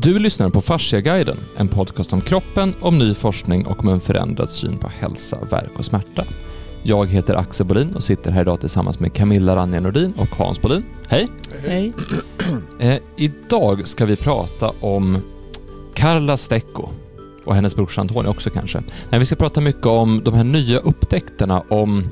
[0.00, 4.50] Du lyssnar på Fasciaguiden, en podcast om kroppen, om ny forskning och om en förändrad
[4.50, 6.24] syn på hälsa, värk och smärta.
[6.82, 10.62] Jag heter Axel Bolin och sitter här idag tillsammans med Camilla Ranja Nordin och Hans
[10.62, 10.84] Bolin.
[11.08, 11.28] Hej!
[11.66, 11.92] Hej.
[12.80, 15.18] Eh, idag ska vi prata om
[15.94, 16.88] Carla Stecco
[17.44, 18.82] och hennes brorsa Antonio också kanske.
[19.10, 22.04] Nej, vi ska prata mycket om de här nya upptäckterna om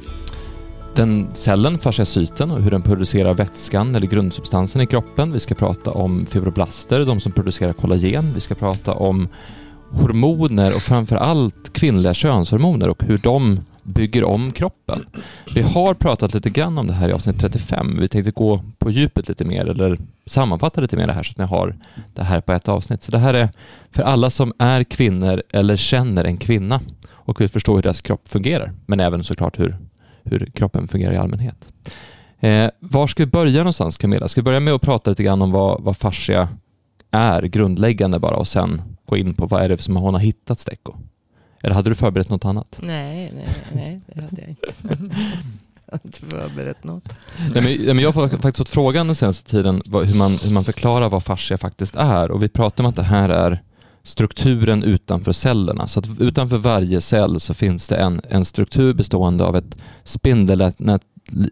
[0.97, 5.33] den cellen, fasciacyten, och hur den producerar vätskan eller grundsubstansen i kroppen.
[5.33, 8.35] Vi ska prata om fibroblaster, de som producerar kollagen.
[8.35, 9.29] Vi ska prata om
[9.91, 15.07] hormoner och framför allt kvinnliga könshormoner och hur de bygger om kroppen.
[15.55, 17.99] Vi har pratat lite grann om det här i avsnitt 35.
[18.01, 21.39] Vi tänkte gå på djupet lite mer eller sammanfatta lite mer det här så att
[21.39, 21.77] ni har
[22.15, 23.03] det här på ett avsnitt.
[23.03, 23.49] Så det här är
[23.91, 28.29] för alla som är kvinnor eller känner en kvinna och vill förstå hur deras kropp
[28.29, 29.77] fungerar, men även såklart hur,
[30.25, 31.57] hur kroppen fungerar i allmänhet.
[32.41, 34.29] Eh, var ska vi börja någonstans Camilla?
[34.29, 36.49] Ska vi börja med att prata lite grann om vad, vad fascia
[37.11, 40.61] är, grundläggande bara, och sen gå in på vad är det som hon har hittat
[40.61, 40.95] Stecco?
[41.63, 42.79] Eller hade du förberett något annat?
[42.83, 44.75] Nej, nej, nej, det hade jag inte.
[45.87, 47.17] jag har inte förberett något.
[47.55, 51.09] Nej, men, jag har faktiskt fått frågan den senaste tiden hur, man, hur man förklarar
[51.09, 53.63] vad fascia faktiskt är och vi pratar om att det här är
[54.05, 55.87] strukturen utanför cellerna.
[55.87, 60.77] Så att utanför varje cell så finns det en, en struktur bestående av ett spindelnät,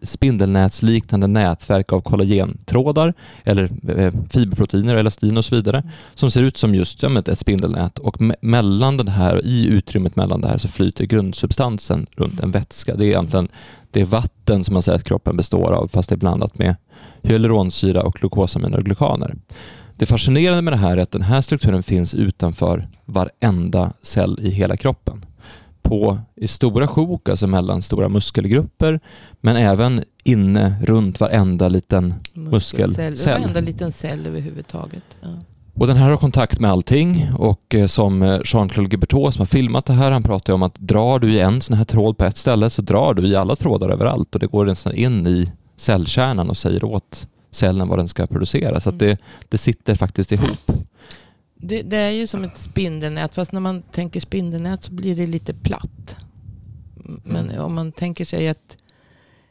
[0.03, 5.83] spindelnätsliknande nätverk av kollagentrådar eller eh, fiberproteiner, elastin och så vidare
[6.15, 10.15] som ser ut som just ja, ett spindelnät och me mellan den här, i utrymmet
[10.15, 12.95] mellan det här så flyter grundsubstansen runt en vätska.
[12.95, 13.47] Det är egentligen
[13.91, 16.75] det är vatten som man säger att kroppen består av fast det är blandat med
[17.21, 19.35] hyaluronsyra och glukosaminer och glukaner.
[19.97, 24.49] Det fascinerande med det här är att den här strukturen finns utanför varenda cell i
[24.49, 25.25] hela kroppen
[25.81, 28.99] på i stora sjok, alltså mellan stora muskelgrupper,
[29.41, 33.15] men även inne runt varenda liten muskelcell.
[33.25, 35.03] Varenda liten cell överhuvudtaget.
[35.21, 35.29] Ja.
[35.75, 39.45] Och den här har kontakt med allting och eh, som eh, Jean-Claude Gubertot som har
[39.45, 42.25] filmat det här, han pratar om att drar du i en sån här tråd på
[42.25, 45.51] ett ställe så drar du i alla trådar överallt och det går nästan in i
[45.77, 48.79] cellkärnan och säger åt cellen vad den ska producera.
[48.79, 49.19] Så att det,
[49.49, 50.71] det sitter faktiskt ihop.
[51.55, 55.25] Det, det, är ju som ett spindelnät, fast när man tänker spindelnät så blir det
[55.25, 56.15] lite platt.
[57.23, 57.61] Men mm.
[57.63, 58.77] om man tänker sig ett,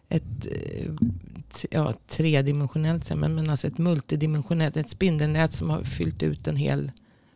[0.09, 0.49] ett
[1.71, 6.93] ja, tredimensionellt, men, men alltså ett multidimensionellt, ett spindelnät som har fyllt ut en hel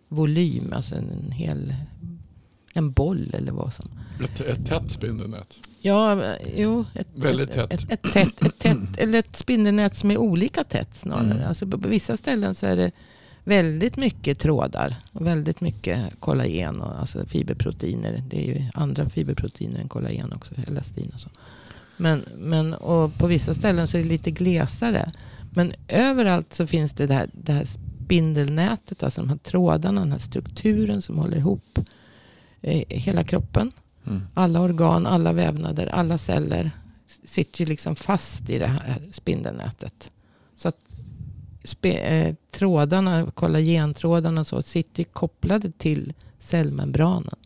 [0.08, 1.74] volym, alltså en, en hel
[2.76, 3.90] en boll eller vad som.
[4.24, 5.58] Ett, ett tätt spindelnät?
[5.86, 6.84] Ja, jo.
[6.94, 7.72] Ett, Väldigt ett, tätt.
[7.72, 8.98] Ett, ett, tätt, ett tätt.
[8.98, 11.34] Eller ett spindelnät som är olika tätt snarare.
[11.34, 11.48] Mm.
[11.48, 12.90] Alltså på, på vissa ställen så är det
[13.44, 14.96] väldigt mycket trådar.
[15.12, 18.22] Och väldigt mycket kollagen och alltså fiberproteiner.
[18.28, 20.54] Det är ju andra fiberproteiner än kollagen också.
[20.66, 21.28] Elastin och så.
[21.96, 25.12] Men, men och på vissa ställen så är det lite glesare.
[25.54, 27.64] Men överallt så finns det det här, det här
[28.04, 29.02] spindelnätet.
[29.02, 31.78] Alltså de här trådarna, den här strukturen som håller ihop
[32.62, 33.72] eh, hela kroppen.
[34.06, 34.22] Mm.
[34.34, 36.70] Alla organ, alla vävnader, alla celler
[37.24, 40.10] sitter ju liksom fast i det här spindelnätet.
[40.56, 40.78] Så att
[41.64, 47.36] spe, eh, trådarna, kollagentrådarna och så, sitter kopplade till cellmembranen.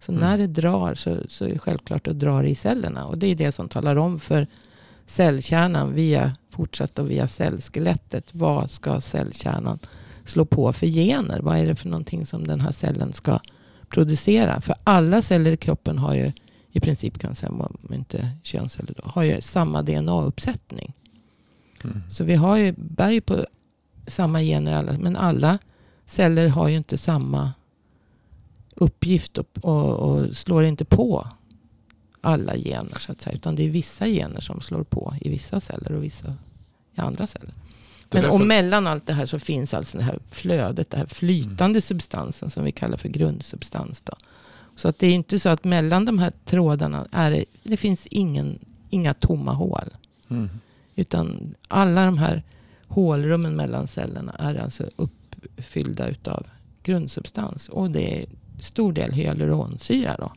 [0.00, 0.24] Så mm.
[0.24, 3.06] när det drar så, så är det självklart att dra i cellerna.
[3.06, 4.46] Och det är det som talar om för
[5.06, 8.34] cellkärnan via fortsatt och via cellskelettet.
[8.34, 9.78] Vad ska cellkärnan
[10.24, 11.40] slå på för gener?
[11.40, 13.40] Vad är det för någonting som den här cellen ska
[13.90, 14.60] producera?
[14.60, 16.32] För alla celler i kroppen har ju
[16.72, 20.92] i princip kan säga, om inte könsceller då, har ju samma DNA-uppsättning.
[21.84, 22.02] Mm.
[22.10, 23.46] Så vi har ju, bär ju på
[24.06, 25.58] samma gener alla, men alla
[26.04, 27.52] celler har ju inte samma
[28.74, 31.28] uppgift och, och, och, slår inte på
[32.20, 33.34] alla gener så att säga.
[33.34, 36.34] Utan det är vissa gener som slår på i vissa celler och vissa
[36.94, 37.54] i andra celler.
[38.10, 41.64] Men och mellan allt det här så finns alltså det här flödet, det här flytande
[41.64, 41.82] mm.
[41.82, 44.00] substansen som vi kallar för grundsubstans.
[44.00, 44.12] Då.
[44.76, 48.06] Så att det är inte så att mellan de här trådarna är det, det finns
[48.06, 48.58] ingen,
[48.90, 49.90] inga tomma hål.
[50.28, 50.48] Mm.
[50.96, 52.42] Utan alla de här
[52.86, 56.46] hålrummen mellan cellerna är alltså uppfyllda utav
[56.82, 57.68] grundsubstans.
[57.68, 58.26] Och det är
[58.60, 60.32] stor del hyaluronsyra då.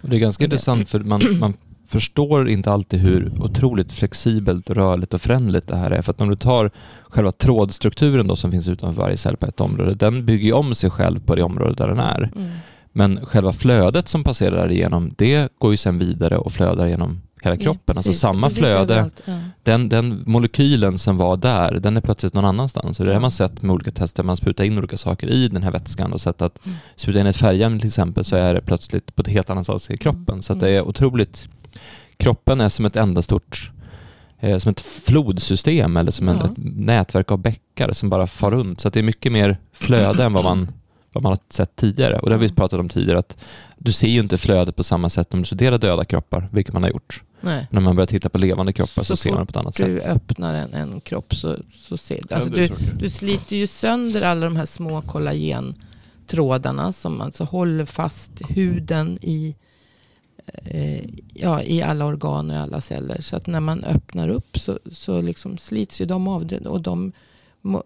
[0.00, 1.54] Det är ganska intressant för man, man
[1.92, 6.02] förstår inte alltid hur otroligt flexibelt, rörligt och föränderligt det här är.
[6.02, 6.70] För att om du tar
[7.08, 10.74] själva trådstrukturen då som finns utanför varje cell på ett område, den bygger ju om
[10.74, 12.30] sig själv på det område där den är.
[12.36, 12.50] Mm.
[12.92, 17.56] Men själva flödet som passerar igenom, det går ju sen vidare och flödar genom hela
[17.56, 17.94] kroppen.
[17.94, 19.38] Ja, alltså samma flöde, ja.
[19.62, 23.00] den, den molekylen som var där, den är plötsligt någon annanstans.
[23.00, 25.62] Och det har man sett med olika tester, man sprutar in olika saker i den
[25.62, 26.78] här vätskan och sett att mm.
[26.96, 29.90] spruta in ett färgämne till exempel så är det plötsligt på ett helt annat sätt
[29.90, 30.42] i kroppen.
[30.42, 31.48] Så att det är otroligt,
[32.22, 33.70] kroppen är som ett enda stort
[34.40, 36.44] eh, som ett flodsystem eller som en, Ja.
[36.44, 38.80] ett nätverk av bäckar som bara far runt.
[38.80, 40.72] Så att det är mycket mer flöde än vad man,
[41.12, 42.18] vad man har sett tidigare.
[42.18, 42.56] Och det har vi Mm.
[42.56, 43.36] pratat om tidigare, att
[43.78, 46.82] du ser ju inte flödet på samma sätt om du studerar döda kroppar, vilket man
[46.82, 47.22] har gjort.
[47.40, 47.66] Nej.
[47.70, 49.74] När man börjar titta på levande kroppar så, Så ser man det på ett annat
[49.76, 50.08] Du sätt.
[50.10, 51.56] öppnar en, en kropp så,
[51.88, 52.34] så ser du.
[52.34, 52.96] Alltså Händer du, saker.
[52.98, 59.56] du sliter ju sönder alla de här små kollagentrådarna som alltså håller fast huden i,
[61.34, 63.20] ja, i alla organ och i alla celler.
[63.20, 66.46] Så att när man öppnar upp så, så liksom slits ju de av.
[66.46, 67.12] Det, och de
[67.60, 67.82] må,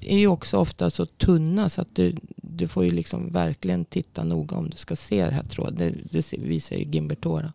[0.00, 4.24] är ju också ofta så tunna så att du, du får ju liksom verkligen titta
[4.24, 5.76] noga om du ska se det här tråden.
[5.78, 7.52] Det, det visar ju Gimbertora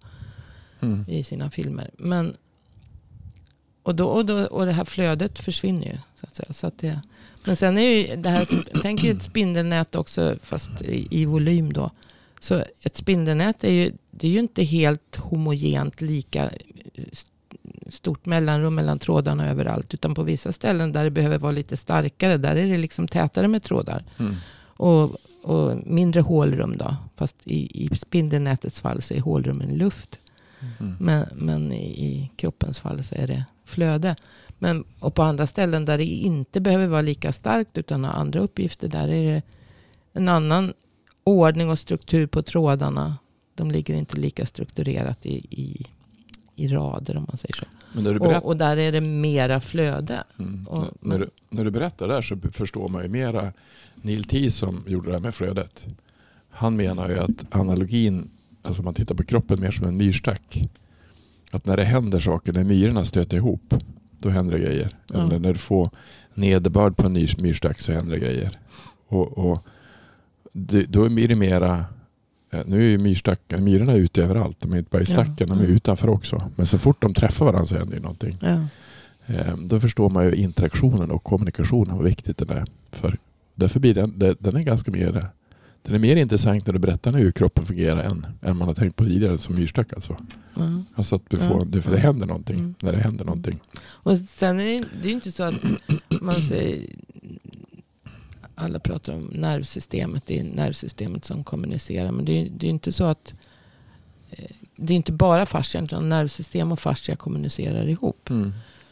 [0.80, 1.06] Mm.
[1.08, 1.90] i sina filmer.
[1.98, 2.38] Men,
[3.84, 5.98] och, då, och, då, och det här flödet försvinner ju.
[6.20, 6.54] Så att säga.
[6.54, 7.02] Så att det,
[7.46, 8.48] men sen är ju det här,
[8.82, 11.92] tänk ett spindelnät också, fast i, i volym då.
[12.46, 16.50] Så ett spindelnät är ju, det är ju inte helt homogent lika
[17.12, 17.32] st-
[17.90, 19.94] stort mellanrum mellan trådarna överallt.
[19.94, 23.48] Utan på vissa ställen där det behöver vara lite starkare, där är det liksom tätare
[23.48, 24.04] med trådar.
[24.20, 24.36] Mm.
[24.78, 26.96] Och, och mindre hålrum då.
[27.16, 30.20] Fast i, i spindelnätets fall så är hålrummen luft.
[30.80, 30.96] Mm.
[31.00, 34.16] Men, men i, i kroppens fall så är det flöde.
[34.60, 38.40] Men, och på andra ställen där det inte behöver vara lika starkt utan har andra
[38.40, 38.88] uppgifter.
[38.88, 39.42] Där är det
[40.14, 40.74] en annan
[41.26, 43.18] ordning och struktur på trådarna.
[43.56, 45.86] De ligger inte lika strukturerat i, i,
[46.56, 47.66] i rader om man säger så.
[48.38, 50.24] Och, och där är det mera flöde.
[50.40, 50.68] mm.
[50.68, 53.54] och- när, du, när du berättar där så förstår man ju mera
[53.96, 55.88] Neil T som gjorde det här med flödet.
[56.50, 58.30] Han menar ju att analogin,
[58.62, 60.70] alltså man tittar på kroppen mer som en myrstack.
[61.52, 63.74] Att när det händer saker, när myrorna stöter ihop,
[64.20, 64.96] då händer det grejer.
[65.14, 65.90] Eller när du får
[66.34, 68.60] nederbörd på en myr- myrstack så händer det grejer.
[69.08, 69.66] Och, och
[70.58, 71.86] det, då blir det mera
[72.52, 74.58] eh, nu är ju myrstacken, myrorna ute överallt.
[74.60, 75.14] De är inte bara i Ja.
[75.14, 75.76] stacken, de är Mm.
[75.76, 76.52] utanför också.
[76.56, 78.38] Men så fort de träffar varandra så händer ju någonting.
[78.42, 78.62] Ja.
[79.28, 82.66] Eh, Då förstår man ju interaktionen och kommunikationen, vad viktigt det är.
[82.92, 83.18] För
[83.56, 85.28] därför blir den, den är ganska mer,
[85.84, 88.96] den är mer intressant när du berättar hur kroppen fungerar än, än man har tänkt
[88.96, 90.18] på tidigare som myrstack alltså.
[90.56, 90.82] Ja.
[90.96, 91.50] Alltså att du Ja.
[91.50, 92.76] får, det, för det händer någonting Mm.
[92.80, 93.60] när det händer någonting.
[93.78, 95.54] Och sen är det, det är ju inte så att
[96.22, 96.82] man säger...
[98.56, 100.24] Alla pratar om nervsystemet.
[100.26, 102.12] Det är nervsystemet som kommunicerar.
[102.12, 103.34] Men det är, det är inte så att...
[104.32, 105.84] eh, Det är inte bara fascian.
[105.84, 108.30] Utan nervsystem och fascia kommunicerar ihop.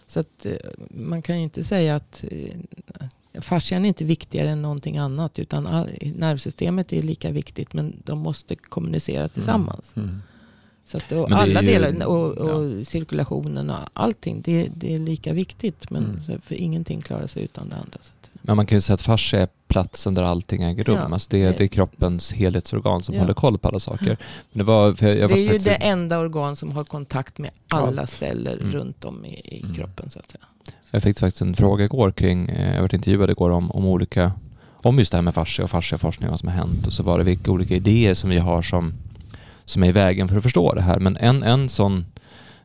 [0.06, 0.54] Så att eh,
[0.89, 2.24] man kan ju inte säga att...
[2.31, 2.56] eh,
[3.42, 5.39] Fascian är inte viktigare än någonting annat.
[5.39, 7.74] Utan all, nervsystemet är lika viktigt.
[7.74, 9.94] Men de måste kommunicera tillsammans.
[9.95, 10.21] Mm.
[10.86, 14.42] Så att, och alla ju- delar och, och cirkulationen och allting.
[14.42, 15.89] Det, det är lika viktigt.
[15.89, 16.42] Men Mm.
[16.42, 17.98] för ingenting klarar sig utan det andra.
[18.01, 18.12] Så
[18.45, 20.95] Men man kan ju säga att fascia är platsen där allting äger rum.
[20.95, 23.22] Ja, alltså det, är, det- det är kroppens helhetsorgan som Ja.
[23.22, 24.18] håller koll på alla saker.
[24.51, 27.51] Men det var, jag, jag det är ju det enda organ som har kontakt med
[27.68, 28.10] alla Allt.
[28.12, 28.72] celler Mm.
[28.72, 29.75] runt om i, i Mm.
[29.75, 30.10] kroppen.
[30.10, 30.44] Så att säga.
[30.92, 34.31] Jag fick faktiskt en fråga igår kring, eh, jag varit intervjuad igår om, om olika,
[34.75, 36.88] om just det här med fascia och fasciaforskning och vad som har hänt.
[36.88, 38.94] Och så var det vilka olika idéer som vi har som,
[39.66, 41.00] som är i vägen för att förstå det här.
[41.00, 42.06] Men en, en sån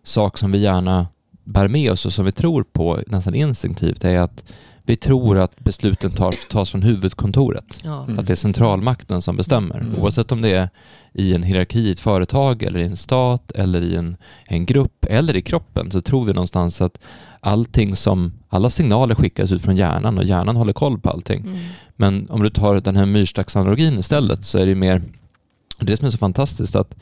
[0.02, 1.06] sak som vi gärna
[1.44, 4.44] bär med oss och som vi tror på nästan instinktivt är att
[4.88, 7.80] vi tror att besluten tar, tas från huvudkontoret.
[7.82, 8.04] Ja.
[8.04, 8.18] Mm.
[8.18, 9.80] Att det är centralmakten som bestämmer.
[9.80, 10.00] Mm.
[10.00, 10.68] Oavsett om det är
[11.12, 15.04] i en hierarki i ett företag eller i en stat eller i en, en grupp
[15.04, 16.98] eller i kroppen så tror vi någonstans att
[17.40, 21.40] allting som, alla signaler skickas ut från hjärnan och hjärnan håller koll på allting.
[21.40, 21.58] Mm.
[21.96, 25.02] Men om du tar den här myrstacksanalogin istället så är det mer,
[25.78, 26.94] det som är så fantastiskt att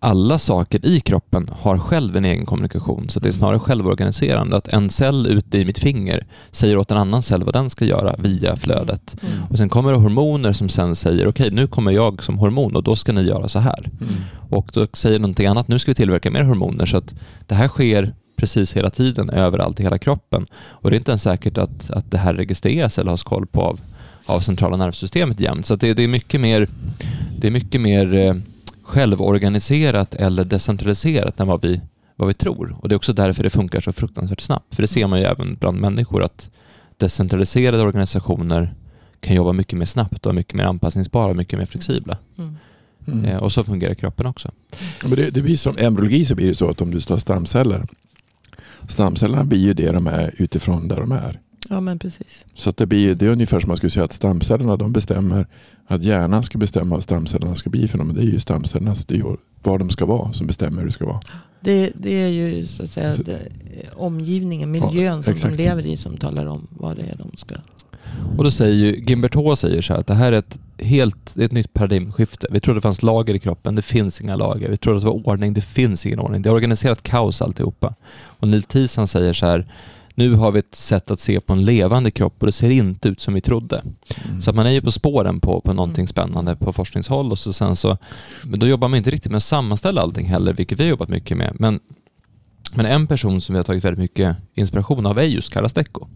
[0.00, 3.08] alla saker i kroppen har själv en egen kommunikation.
[3.08, 4.56] Så det är snarare självorganiserande.
[4.56, 7.84] Att en cell ute i mitt finger säger åt en annan cell vad den ska
[7.84, 9.16] göra via flödet.
[9.22, 9.44] Mm.
[9.50, 12.82] Och sen kommer det hormoner som sen säger okej nu kommer jag som hormon och
[12.82, 13.90] då ska ni göra så här.
[14.00, 14.14] Mm.
[14.50, 16.86] Och då säger någonting annat, nu ska vi tillverka mer hormoner.
[16.86, 17.14] Så att
[17.46, 20.46] det här sker precis hela tiden överallt i hela kroppen.
[20.52, 23.62] Och det är inte ens säkert att, att det här registreras eller has koll på
[23.62, 23.80] av,
[24.26, 25.66] av centrala nervsystemet jämt.
[25.66, 26.68] Så det, det är mycket mer,
[27.38, 28.34] det är mycket mer eh,
[28.88, 31.80] självorganiserat eller decentraliserat än vad vi,
[32.16, 32.76] vad vi tror.
[32.80, 34.74] Och det är också därför det funkar så fruktansvärt snabbt.
[34.74, 36.50] För det ser man ju även bland människor att
[36.96, 38.74] decentraliserade organisationer
[39.20, 42.18] kan jobba mycket mer snabbt och mycket mer anpassningsbara och mycket mer flexibla.
[42.38, 42.56] Mm.
[43.06, 43.24] Mm.
[43.24, 44.50] Eh, och så fungerar kroppen också.
[45.02, 47.86] Men det, det blir som embryologi så blir det så att om du tar stamceller.
[48.88, 51.40] Stamcellerna blir ju det de är utifrån där de är.
[51.68, 52.46] Ja, men precis.
[52.54, 55.46] Så att det, blir, det är ungefär som man skulle säga att stamcellerna de bestämmer
[55.86, 57.98] att hjärnan ska bestämma vad stamcellerna ska bli för.
[57.98, 60.92] Men det är ju stamcellerna, det är var de ska vara som bestämmer hur det
[60.92, 61.20] ska vara.
[61.60, 63.38] Det, det är ju så att säga Så- det,
[63.96, 65.56] omgivningen, miljön som exakt.
[65.56, 67.54] de lever i som talar om vad det är de ska...
[68.36, 71.42] Och då säger ju Gimbertot säger så här att det här är ett helt, det
[71.42, 72.46] är ett nytt paradigmskifte.
[72.50, 74.68] Vi trodde det fanns lager i kroppen, det finns inga lager.
[74.68, 76.42] Vi trodde att det var ordning, det finns ingen ordning.
[76.42, 77.94] Det är organiserat kaos alltihopa.
[78.14, 79.66] Och Neil Thiesson säger så här,
[80.18, 83.08] nu har vi ett sätt att se på en levande kropp och det ser inte
[83.08, 83.82] ut som vi trodde.
[84.24, 84.42] Mm.
[84.42, 86.06] Så att man är ju på spåren på, på någonting Mm.
[86.06, 87.96] spännande på forskningshåll och så sen så,
[88.44, 91.08] men då jobbar man inte riktigt med att sammanställa allting heller, vilket vi har jobbat
[91.08, 91.56] mycket med.
[91.60, 91.80] Men,
[92.74, 96.06] men en person som vi har tagit väldigt mycket inspiration av är just Carla Stecco.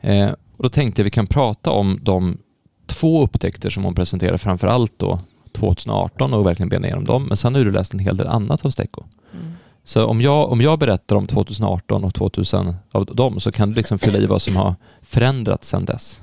[0.00, 2.38] Eh, och då tänkte jag vi kan prata om de
[2.86, 5.20] två upptäckter som hon presenterade framför allt då
[5.52, 7.24] 2018 och verkligen bena igenom dem.
[7.24, 9.04] Men sen har du läst en hel del annat av Stecco.
[9.32, 9.52] Mm.
[9.88, 13.74] Så om jag, om jag berättar om 2018 och 2000 av dem så kan du
[13.74, 16.20] liksom fylla i vad som har förändrats sedan dess.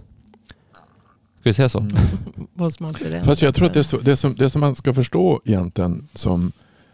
[1.40, 1.80] Ska vi säga så?
[1.80, 3.24] Mm.
[3.26, 6.08] Fast jag tror att det, är så, det, som, det som man ska förstå egentligen
[6.14, 6.52] som,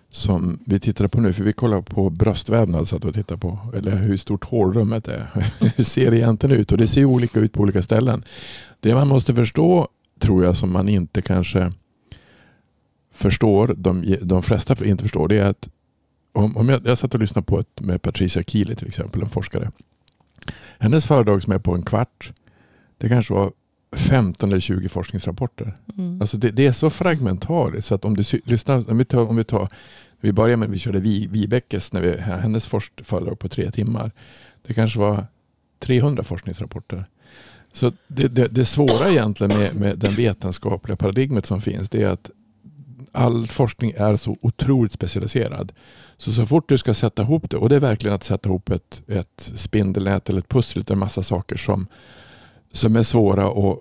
[0.09, 3.59] som vi tittar på nu, för vi kollar på bröstvävnad så att vi tittar på,
[3.75, 5.51] eller hur stort hålrummet är.
[5.75, 6.71] hur ser det egentligen ut?
[6.71, 8.23] Och det ser olika ut på olika ställen.
[8.79, 9.87] Det man måste förstå,
[10.19, 11.73] tror jag, som man inte kanske
[13.13, 15.69] förstår, de, de flesta inte förstår, det är att
[16.33, 19.29] om, om jag, jag satt och lyssnade på ett med Patricia Keeley till exempel, en
[19.29, 19.71] forskare.
[20.79, 22.33] Hennes föredrag som är på en kvart,
[22.97, 23.51] det kanske var
[23.95, 25.77] 15 eller 20 forskningsrapporter.
[25.97, 26.21] Mm.
[26.21, 29.35] Alltså det, det är så fragmentariskt så att om du lyssnar, om vi tar, om
[29.35, 29.69] vi tar
[30.21, 32.67] vi börjar med, vi körde Vi- Vibekes, när vi, hennes
[33.03, 34.11] föredrag på tre timmar.
[34.67, 35.25] Det kanske var
[35.79, 37.05] 300 forskningsrapporter.
[37.73, 42.07] Så det, det, det svåra egentligen med, med den vetenskapliga paradigmet som finns, det är
[42.07, 42.31] att
[43.11, 45.71] all forskning är så otroligt specialiserad.
[46.21, 48.69] Så så fort du ska sätta ihop det, och det är verkligen att sätta ihop
[48.69, 51.87] ett, ett spindelnät eller ett pussel, det en massa saker som,
[52.71, 53.79] som är svåra att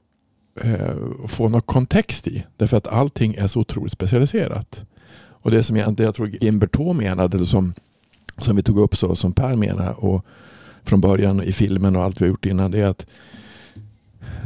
[0.61, 0.97] eh,
[1.29, 2.47] få någon kontext i.
[2.57, 4.85] Därför att allting är så otroligt specialiserat.
[5.29, 7.75] Och det som jag, det jag tror Gimberto menade, eller som,
[8.39, 10.25] som vi tog upp så, som Per menade, och
[10.83, 13.07] från början i filmen och allt vi har gjort innan, det är att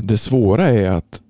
[0.02, 1.22] det svåra är att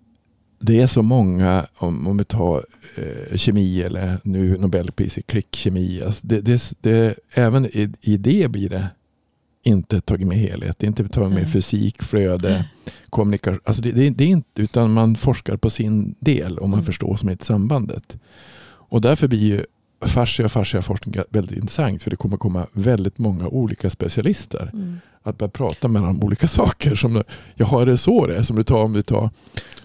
[0.67, 2.65] det är så många, om, om vi tar
[2.97, 8.49] eh, kemi eller nu Nobelpris i klickkemi, alltså det, det, det, även i, i det
[8.51, 8.89] blir det
[9.63, 10.79] inte tagit med helhet.
[10.79, 11.51] Det är inte tagit med Mm.
[11.51, 12.65] fysik, flöde,
[13.11, 13.61] kommunikation.
[13.65, 16.87] Alltså det, det, det är inte, utan man forskar på sin del och man Mm.
[16.87, 18.19] förstår som ett sambandet.
[18.91, 19.65] Och därför blir ju
[20.01, 24.97] fascia och fasciaforskning väldigt intressant för det kommer komma väldigt många olika specialister Mm.
[25.23, 26.95] att börja prata med om olika saker.
[26.95, 27.23] Som,
[27.55, 28.45] jaha, är det så det?
[28.45, 29.31] Som du tar, om du tar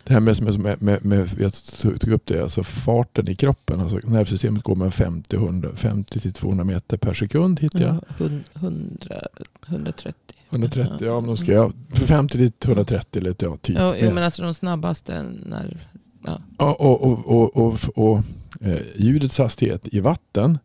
[0.09, 1.53] det här med, med, med, med, jag
[1.99, 3.79] tog upp det, alltså farten i kroppen.
[3.79, 7.95] Alltså nervsystemet går med 50, 100, 50 till 200 meter per sekund hittar jag.
[7.95, 9.21] Ja, hun- 100,
[9.67, 10.35] 130.
[10.49, 13.75] 130, ja men då ska jag, 50 till 130 eller ja, typ.
[13.77, 15.87] Ja, Men- alltså de snabbaste när...
[16.25, 16.41] Ja.
[16.57, 18.23] Ja, och, och, och, och, och
[18.61, 20.57] eh, ljudets hastighet i vatten,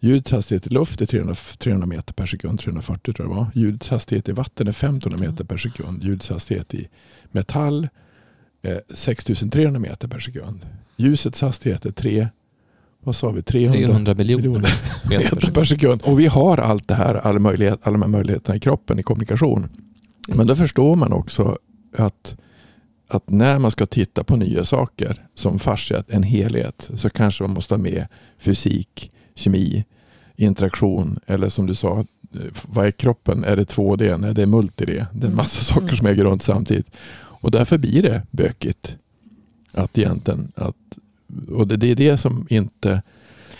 [0.00, 3.50] ljudets hastighet i luft är 300, 300 meter per sekund, 340 tror jag det var.
[3.54, 6.04] Ljudets hastighet i vatten är 1500 meter per sekund.
[6.04, 6.88] Ljudets hastighet i
[7.32, 7.88] metall
[8.90, 10.66] 6300 meter per sekund.
[10.96, 12.28] Ljusets hastighet är 3,
[13.00, 14.70] vad sa vi, 300, 300 miljoner miljoner
[15.08, 16.02] meter per sekund.
[16.04, 19.02] Och vi har allt det här, alla, möjlighet, alla de här möjligheterna i kroppen i
[19.02, 19.68] kommunikation.
[20.28, 21.58] Men då förstår man också
[21.96, 22.36] att,
[23.08, 27.50] att när man ska titta på nya saker som fascia, en helhet, så kanske man
[27.54, 28.06] måste ha med
[28.38, 29.84] fysik, kemi,
[30.36, 31.98] interaktion eller som du sa,
[32.34, 33.44] eh, vad är kroppen?
[33.44, 34.16] Är det 2D?
[34.18, 34.86] Nej, det är multi-D.
[34.86, 35.36] Det är en Mm.
[35.36, 35.96] massa saker Mm.
[35.96, 36.90] som äger runt samtidigt.
[37.44, 38.96] Och därför blir det bökigt.
[39.72, 40.76] Att egentligen, att,
[41.48, 43.02] och det, det är det som inte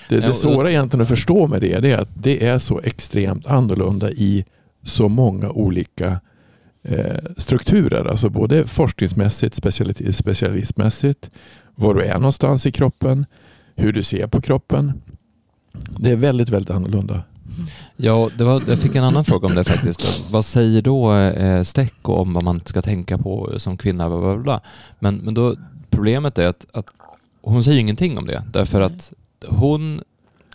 [0.09, 3.47] det, det svåra egentligen att förstå med det, det är att det är så extremt
[3.47, 4.45] annorlunda i
[4.83, 6.21] så många olika
[6.83, 8.05] eh, strukturer.
[8.05, 11.31] Alltså både forskningsmässigt, speciali- specialistmässigt,
[11.75, 13.27] var du är någonstans i kroppen,
[13.75, 14.93] hur du ser på kroppen.
[15.99, 17.23] Det är väldigt, väldigt annorlunda.
[17.97, 20.23] Ja, det var, jag fick en annan fråga om det faktiskt.
[20.31, 24.09] Vad säger då eh, Stecco om vad man ska tänka på som kvinna?
[24.09, 24.61] Bla, bla, bla.
[24.99, 25.55] Men, men då,
[25.91, 26.87] problemet är att, att
[27.43, 28.43] hon säger ingenting om det.
[28.53, 29.13] Därför att
[29.49, 30.03] hon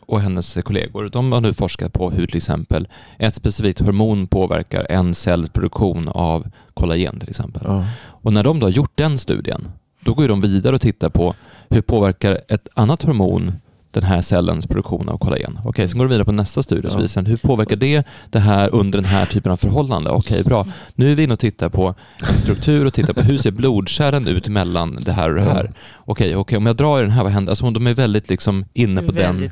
[0.10, 2.88] och hennes kollegor, de har nu forskat på hur till exempel
[3.18, 7.62] ett specifikt hormon påverkar en cells produktion av kollagen till exempel.
[7.66, 7.86] Ja.
[8.02, 11.10] Och när de då har gjort den studien, då går ju de vidare och tittar
[11.10, 11.36] på
[11.70, 13.54] hur påverkar ett annat hormon
[13.92, 15.60] den här cellens produktion av kollagen.
[15.66, 18.40] Okej, sen går de vidare på nästa studie och så visar hur påverkar det det
[18.40, 20.10] här under den här typen av förhållande.
[20.10, 20.68] Okej, bra.
[20.96, 21.96] Nu är vi inne och tittar på
[22.30, 25.72] en struktur och tittar på hur ser blodkärlen ut mellan det här och det här.
[25.96, 27.52] Okej, okej, om jag drar i den här, vad händer?
[27.52, 29.50] Alltså de är väldigt liksom inne på den.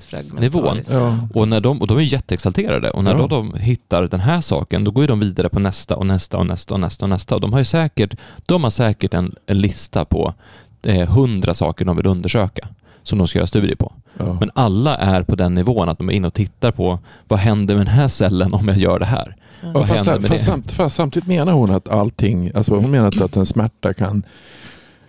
[0.90, 1.18] Ja.
[1.34, 3.18] och, när de, och de är jätteexalterade och när Ja.
[3.18, 6.38] då de hittar den här saken då går ju de vidare på nästa och nästa
[6.38, 8.16] och nästa och nästa och nästa och de har säkert,
[8.46, 10.34] de har säkert en, en lista på
[10.84, 12.68] eh, hundra saker de vill undersöka
[13.04, 13.94] som de ska göra studier på.
[14.20, 14.38] Ja.
[14.40, 17.76] Men alla är på den nivån att de är inne och tittar på vad händer
[17.76, 19.36] med den här cellen om jag gör det här?
[19.62, 19.72] Ja.
[19.74, 20.52] vad fast, händer med fast, det?
[20.52, 24.24] samt, fast samtidigt menar hon att allting, alltså hon menar att, att en smärta kan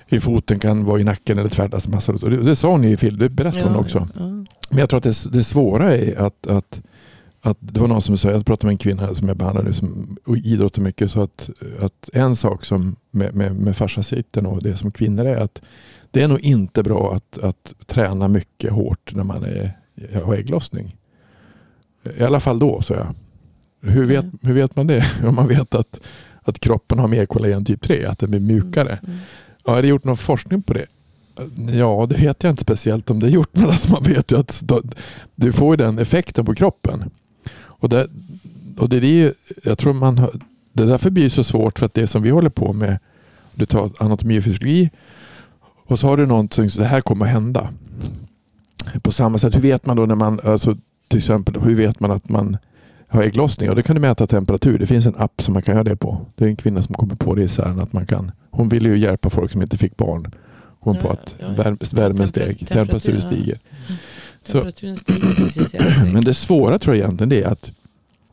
[0.09, 2.13] i foten kan vara i nacken eller tvärdas massa.
[2.13, 4.09] Det, det sa hon i film, det berättade hon också.
[4.15, 4.21] Ja.
[4.71, 6.83] Men jag tror att det, det svåra är att, att,
[7.41, 9.73] att det var någon som sa, jag pratade med en kvinna som jag behandlar nu
[9.73, 11.51] som idrottar mycket, så att,
[11.81, 15.63] att en sak som med, med, med fasciasiten och det som kvinnor är att
[16.11, 19.79] det är nog inte bra att, att träna mycket hårt när man är,
[20.25, 20.97] har ägglossning.
[22.19, 23.15] I alla fall då, sa jag.
[23.91, 24.39] Hur vet, Mm.
[24.43, 25.05] hur vet man det?
[25.25, 26.01] Om man vet att,
[26.43, 28.99] att kroppen har mer kollagen typ 3, att den blir mjukare.
[29.07, 29.19] Mm.
[29.65, 30.87] Ja, har det gjort någon forskning på det?
[31.73, 34.39] Ja, det vet jag inte speciellt om det är gjort, men alltså man vet ju
[34.39, 34.63] att
[35.35, 37.11] du får den effekten på kroppen.
[37.61, 38.09] Och det,
[38.79, 39.33] och det är ju,
[39.65, 40.31] jag tror man har,
[40.73, 42.99] det därför blir det så svårt för att det som vi håller på med,
[43.55, 44.91] du tar anatomi och fysiologi
[45.89, 47.71] och så har du någonting, så det här kommer att hända.
[49.03, 50.77] På samma sätt, hur vet man då när man, alltså
[51.09, 52.57] till exempel, hur vet man att man
[53.09, 53.71] har ägglossning?
[53.71, 54.79] Och det kan du mäta temperatur.
[54.79, 56.27] Det finns en app som man kan göra det på.
[56.35, 58.33] Det är en kvinna som kommer på det i CERN att man kan.
[58.51, 60.33] Hon ville ju hjälpa folk som inte fick barn.
[60.81, 61.63] Kom på Ja, att ja, ja.
[61.63, 63.59] värm, värmen steg, temperatur, temperaturen stiger.
[64.45, 65.75] Så- precis.
[65.75, 66.05] ja.
[66.13, 67.71] Men det svåra tror jag egentligen det är att,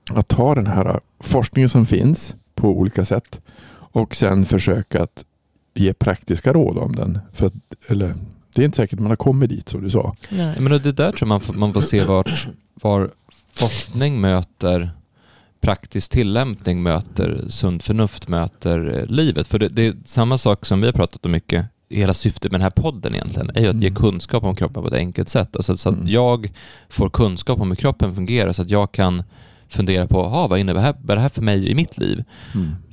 [0.10, 5.26] att ta den här forskningen som finns på olika sätt och sen försöka att
[5.76, 7.20] ge praktiska råd om den.
[7.34, 7.54] För att,
[7.88, 8.16] eller,
[8.56, 10.16] det är inte säkert man har kommit dit som du sa.
[10.30, 10.56] Nej.
[10.60, 13.12] Men det där tror jag man får, man får se vart, var
[13.54, 14.90] forskning möter
[15.62, 19.48] praktisk tillämpning möter sunt förnuft möter eh, livet.
[19.48, 22.60] För det, det är samma sak som vi har pratat om mycket hela syftet med
[22.60, 23.96] den här podden egentligen är ju att ge Mm.
[24.02, 25.56] kunskap om kroppen på ett enkelt sätt.
[25.56, 26.08] Alltså så att Mm.
[26.08, 26.52] jag
[26.90, 29.24] får kunskap om hur kroppen fungerar så att jag kan
[29.68, 32.24] fundera på aha, vad innebär det här, för mig i mitt liv?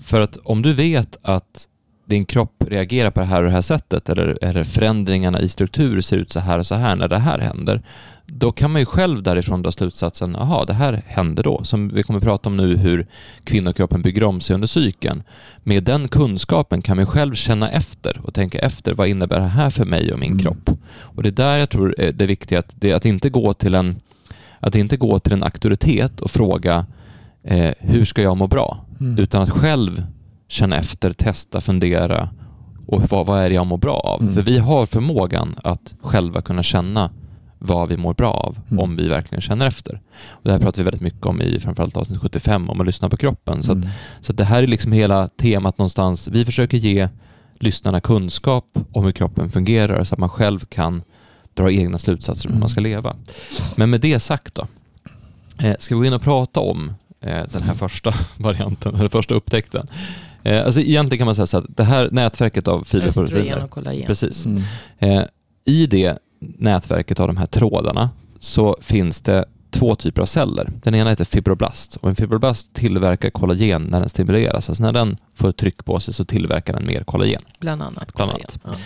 [0.02, 1.68] För att om du vet att
[2.04, 6.00] din kropp reagerar på det här och det här sättet eller, eller förändringarna i struktur
[6.00, 7.82] ser ut så här och så här när det här händer,
[8.26, 11.64] då kan man ju själv därifrån dra slutsatsen, aha, det här händer då.
[11.64, 13.06] Som vi kommer att prata om nu, hur
[13.44, 15.22] kvinnokroppen bygger om sig under cykeln.
[15.62, 19.70] Med den kunskapen kan man själv känna efter och tänka efter, vad innebär det här
[19.70, 20.42] för mig och min Mm.
[20.42, 20.70] kropp?
[20.98, 23.74] Och det är där jag tror är det viktiga, att, det, att inte gå till
[23.74, 24.00] en
[24.60, 26.86] att inte gå till en auktoritet och fråga
[27.44, 28.84] eh, hur ska jag må bra?
[29.00, 29.18] Mm.
[29.18, 30.02] Utan att själv
[30.52, 32.28] känna efter, testa, fundera
[32.86, 34.20] och vad, vad är det jag mår bra av?
[34.22, 34.34] Mm.
[34.34, 37.10] För vi har förmågan att själva kunna känna
[37.58, 38.78] vad vi mår bra av Mm.
[38.84, 40.00] om vi verkligen känner efter.
[40.28, 43.08] Och det här pratar vi väldigt mycket om i framförallt avsnitt 75 om att lyssna
[43.08, 43.62] på kroppen.
[43.62, 43.88] Så, att, Mm.
[44.20, 46.28] så att det här är liksom hela temat någonstans.
[46.28, 47.08] Vi försöker ge
[47.60, 51.02] lyssnarna kunskap om hur kroppen fungerar så att man själv kan
[51.54, 53.16] dra egna slutsatser om hur man ska leva.
[53.76, 54.66] Men med det sagt då,
[55.66, 59.34] eh, ska vi gå in och prata om eh, den här första varianten, eller första
[59.34, 59.86] upptäckten.
[60.44, 64.44] Eh, alltså egentligen kan man säga så att det här nätverket av fiberproteiner, precis.
[64.44, 64.62] Mm.
[64.98, 65.24] Eh,
[65.64, 70.70] I det nätverket av de här trådarna så finns det två typer av celler.
[70.82, 74.68] Den ena heter fibroblast och en fibroblast tillverkar kollagen när den stimuleras.
[74.68, 77.42] Alltså när den får tryck på sig så tillverkar den mer kollagen.
[77.60, 78.14] Bland annat.
[78.14, 78.46] Bland kollagen.
[78.64, 78.78] annat.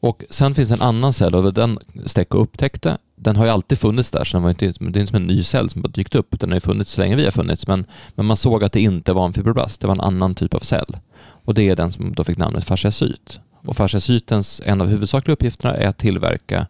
[0.00, 3.78] Och sen finns det en annan cell och den Stecco upptäckte, den har ju alltid
[3.78, 5.88] funnits där, så den var inte, det är inte som en ny cell som har
[5.88, 8.64] dykt upp, den har ju funnits så länge vi har funnits, men, men man såg
[8.64, 10.96] att det inte var en fibroblast, det var en annan typ av cell.
[11.20, 13.40] Och det är den som då fick namnet fasciacyt.
[13.62, 16.66] Och fasciacytens, en av huvudsakliga uppgifterna är att tillverka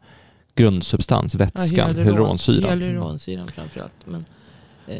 [0.54, 2.78] grundsubstans, Ja, vätskan, hyaluron- hyaluronsyran.
[2.80, 3.92] Hyaluronsyran framförallt.
[4.04, 4.24] Men,
[4.87, 4.96] eh,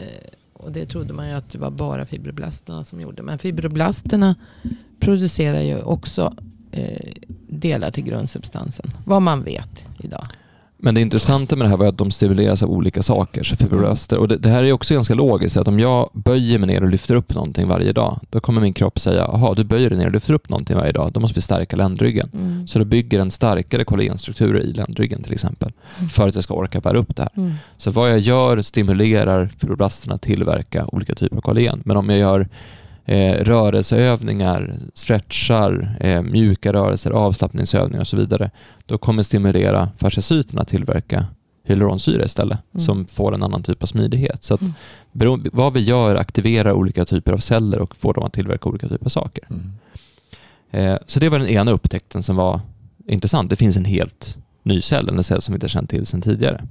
[0.52, 3.22] och det trodde man ju att det var bara fibroblasterna som gjorde.
[3.22, 4.34] Men fibroblasterna
[5.00, 6.34] producerar ju också
[6.72, 7.12] eh,
[7.48, 8.90] delar till grundsubstansen.
[9.04, 10.26] Vad man vet idag.
[10.80, 14.18] Men det intressanta med det här var att de stimuleras av olika saker, så fibroblaster.
[14.18, 16.88] Och det, det här är också ganska logiskt, att om jag böjer mig ner och
[16.88, 20.06] lyfter upp någonting varje dag, då kommer min kropp säga, jaha, du böjer dig ner
[20.06, 22.30] och lyfter upp någonting varje dag, då måste vi stärka ländryggen.
[22.34, 22.68] Mm.
[22.68, 26.08] Så då bygger en starkare kollagenstrukturer i ländryggen till exempel, Mm.
[26.10, 27.30] för att jag ska orka bära upp det här.
[27.36, 27.54] Mm.
[27.76, 31.82] Så vad jag gör stimulerar fibroblasterna att tillverka olika typer av kollagen.
[31.84, 32.48] Men om jag gör
[33.09, 38.51] eh, rörelseövningar, stretchar, eh, mjuka rörelser, avslappningsövningar och så vidare,
[38.87, 41.27] då kommer stimulera fasciacyterna att tillverka
[41.64, 42.85] hyaluronsyra istället, Mm.
[42.85, 44.44] som får en annan typ av smidighet.
[44.44, 44.75] Så att Mm.
[45.12, 48.88] bero, vad vi gör aktiverar olika typer av celler och får dem att tillverka olika
[48.88, 49.44] typer av saker.
[49.51, 49.73] Mm.
[50.71, 52.61] Eh, så det var den ena upptäckten som var
[53.07, 53.51] intressant.
[53.51, 56.64] Det finns en helt ny cell, en cell som vi inte känt till sedan tidigare.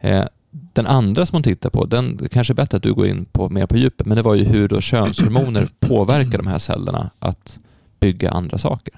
[0.00, 3.24] Eh, den andra som hon tittar på, den kanske är bättre att du går in
[3.24, 7.10] på mer på djupet, men det var ju hur då könshormoner påverkar de här cellerna
[7.18, 7.58] att
[8.00, 8.94] bygga andra saker.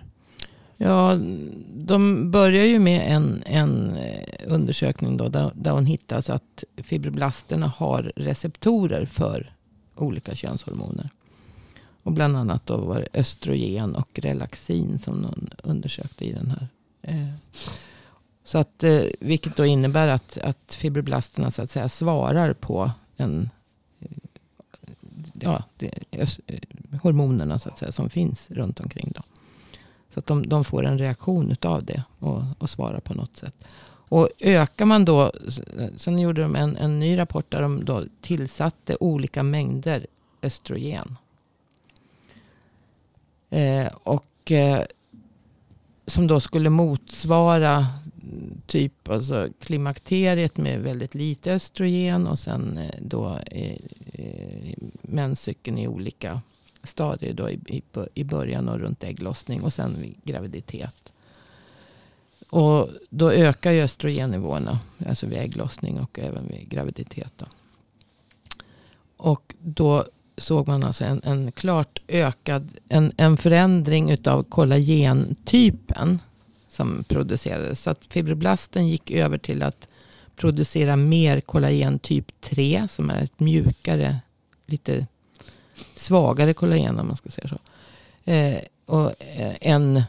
[0.77, 1.19] Ja,
[1.75, 6.65] de börjar ju med en, en eh, undersökning då, där, där hon hittar så att
[6.77, 9.53] fibroblasterna har receptorer för
[9.95, 11.11] olika könshormoner.
[12.03, 16.69] Och bland annat då var det östrogen och relaxin som de undersökte i den här.
[17.03, 17.29] Eh,
[18.45, 23.51] så att, eh, vilket då innebär att, att fibroblasterna så att säga svarar på en,
[25.33, 26.29] ja, det, eh,
[27.03, 29.13] hormonerna så att säga som finns runt omkring.
[29.17, 29.23] Då.
[30.15, 33.55] Så att de, de får en reaktion utav det och, och svarar på något sätt.
[34.09, 35.23] Och ökar man då,
[35.79, 40.07] eh, sen gjorde de en, en ny rapport där de då tillsatte olika mängder
[40.43, 41.17] östrogen.
[43.51, 44.83] Eh, och eh,
[46.07, 47.87] som då skulle motsvara
[48.67, 53.77] typ alltså klimakteriet med väldigt lite östrogen och sen eh, då eh,
[54.13, 56.41] eh, menscykeln i olika
[56.83, 57.83] stadier då i, i,
[58.15, 61.13] i början och runt ägglossning och sen vid graviditet.
[62.49, 67.33] Och då ökar ju östrogennivåerna, alltså vid ägglossning och även vid graviditet.
[67.37, 67.47] Då.
[69.17, 70.05] Och då
[70.37, 76.19] såg man alltså en, en klart ökad, en, en förändring utav kollagentypen
[76.75, 77.83] som producerades.
[77.83, 79.89] Så att fibroblasten gick över till att
[80.37, 84.19] producera mer kollagen typ 3 som är ett mjukare,
[84.67, 85.07] lite
[85.95, 87.59] svagare kollagen om man ska säga så.
[88.31, 90.03] Eh, och eh, en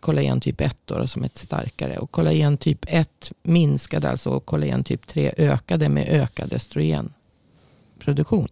[0.00, 1.98] kollagen typ 1 då, som är ett starkare.
[1.98, 8.48] Och kollagen typ 1 minskade alltså och kollagen typ 3 ökade med ökad östrogenproduktion.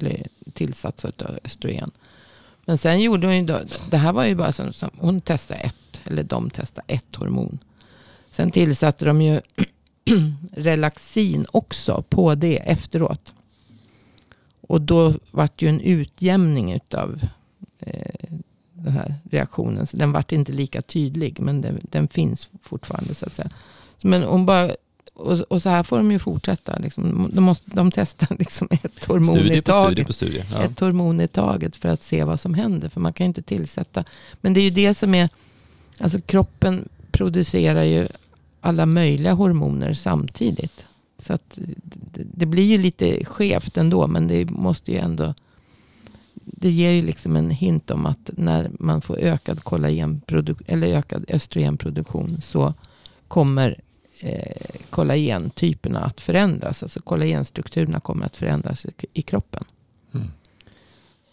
[0.00, 1.12] Eller tillsats av
[1.44, 1.90] östrogen.
[2.64, 5.60] Men sen gjorde hon ju då, det här var ju bara som, som hon testade
[5.60, 7.58] ett, eller de testade ett hormon.
[8.30, 9.40] Sen tillsatte de ju
[10.52, 13.32] relaxin också på det efteråt.
[14.60, 17.20] Och då vart ju en utjämning utav
[17.78, 18.36] eh,
[18.72, 19.86] den här reaktionen.
[19.86, 21.40] Så den vart inte lika tydlig.
[21.40, 23.50] Men den, den finns fortfarande så att säga.
[24.02, 24.70] Men hon bara,
[25.14, 26.78] och, och, så här får de ju fortsätta.
[26.78, 27.30] Liksom.
[27.34, 29.92] De, måste, de testar liksom ett hormon studie i taget.
[29.92, 30.62] Studie studie, ja.
[30.62, 32.88] Ett hormon i taget för att se vad som händer.
[32.88, 34.04] För man kan ju inte tillsätta.
[34.40, 35.28] Men det är ju det som är,
[35.98, 38.08] alltså kroppen producerar ju
[38.60, 40.86] alla möjliga hormoner samtidigt.
[41.18, 41.58] Så att
[42.14, 44.06] det, blir ju lite skevt ändå.
[44.06, 45.34] Men det måste ju ändå
[46.34, 49.60] det ger ju liksom en hint om att när man får ökad
[50.66, 52.74] eller ökad östrogenproduktion så
[53.28, 53.80] kommer
[54.20, 56.82] eh, kollagentyperna att förändras.
[56.82, 59.64] Alltså kollagenstrukturerna kommer att förändras i, i kroppen.
[60.14, 60.26] Mm.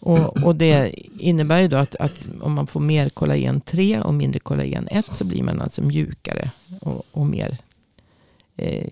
[0.04, 4.14] Och, och, det innebär ju då att, att, om man får mer kollagen 3 och
[4.14, 7.58] mindre kollagen 1 så blir man alltså mjukare och, och mer
[8.56, 8.90] eh,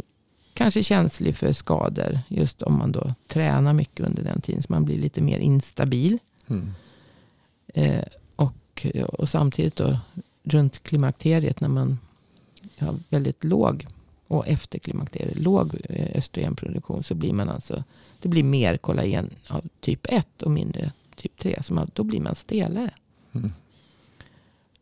[0.54, 2.18] kanske känslig för skador.
[2.28, 4.62] Just om man då tränar mycket under den tiden.
[4.62, 6.18] Så man blir lite mer instabil.
[6.46, 6.72] Mm.
[7.74, 8.04] Eh,
[8.36, 9.98] och, och samtidigt då
[10.42, 11.98] runt klimakteriet när man
[12.78, 13.86] har väldigt låg
[14.26, 17.84] och efter klimakteriet låg eh, östrogenproduktion så blir man alltså
[18.20, 21.62] det blir mer kollagen av typ 1 och mindre typ 3.
[21.62, 22.90] Så man, då blir man stelare.
[23.32, 23.52] Mm.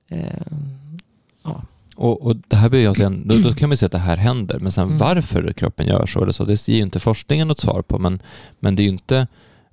[0.08, 0.46] Eh,
[1.42, 1.62] ja.
[1.96, 4.58] Och, och, det här blir egentligen, då, då, kan vi säga att det här händer,
[4.58, 4.98] men sen mm.
[4.98, 8.22] varför kroppen gör så eller så, det ger ju inte forskningen något svar på, men,
[8.58, 9.26] men det är ju inte,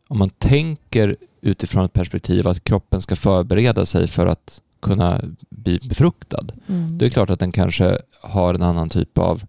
[0.08, 5.80] om man tänker utifrån ett perspektiv att kroppen ska förbereda sig för att kunna bli
[5.90, 6.98] befruktad, mm.
[6.98, 9.44] det är klart att den kanske har en annan typ av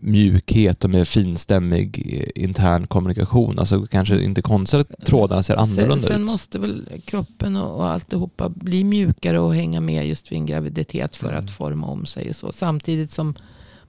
[0.00, 3.58] mjukhet och mer finstämmig eh, intern kommunikation.
[3.58, 6.08] Alltså kanske inte konstigt att trådarna ser annorlunda sen, ut.
[6.08, 10.46] Sen måste väl kroppen och, och alltihopa bli mjukare och hänga med just vid en
[10.46, 11.44] graviditet för mm.
[11.44, 12.52] att forma om sig och så.
[12.52, 13.34] Samtidigt som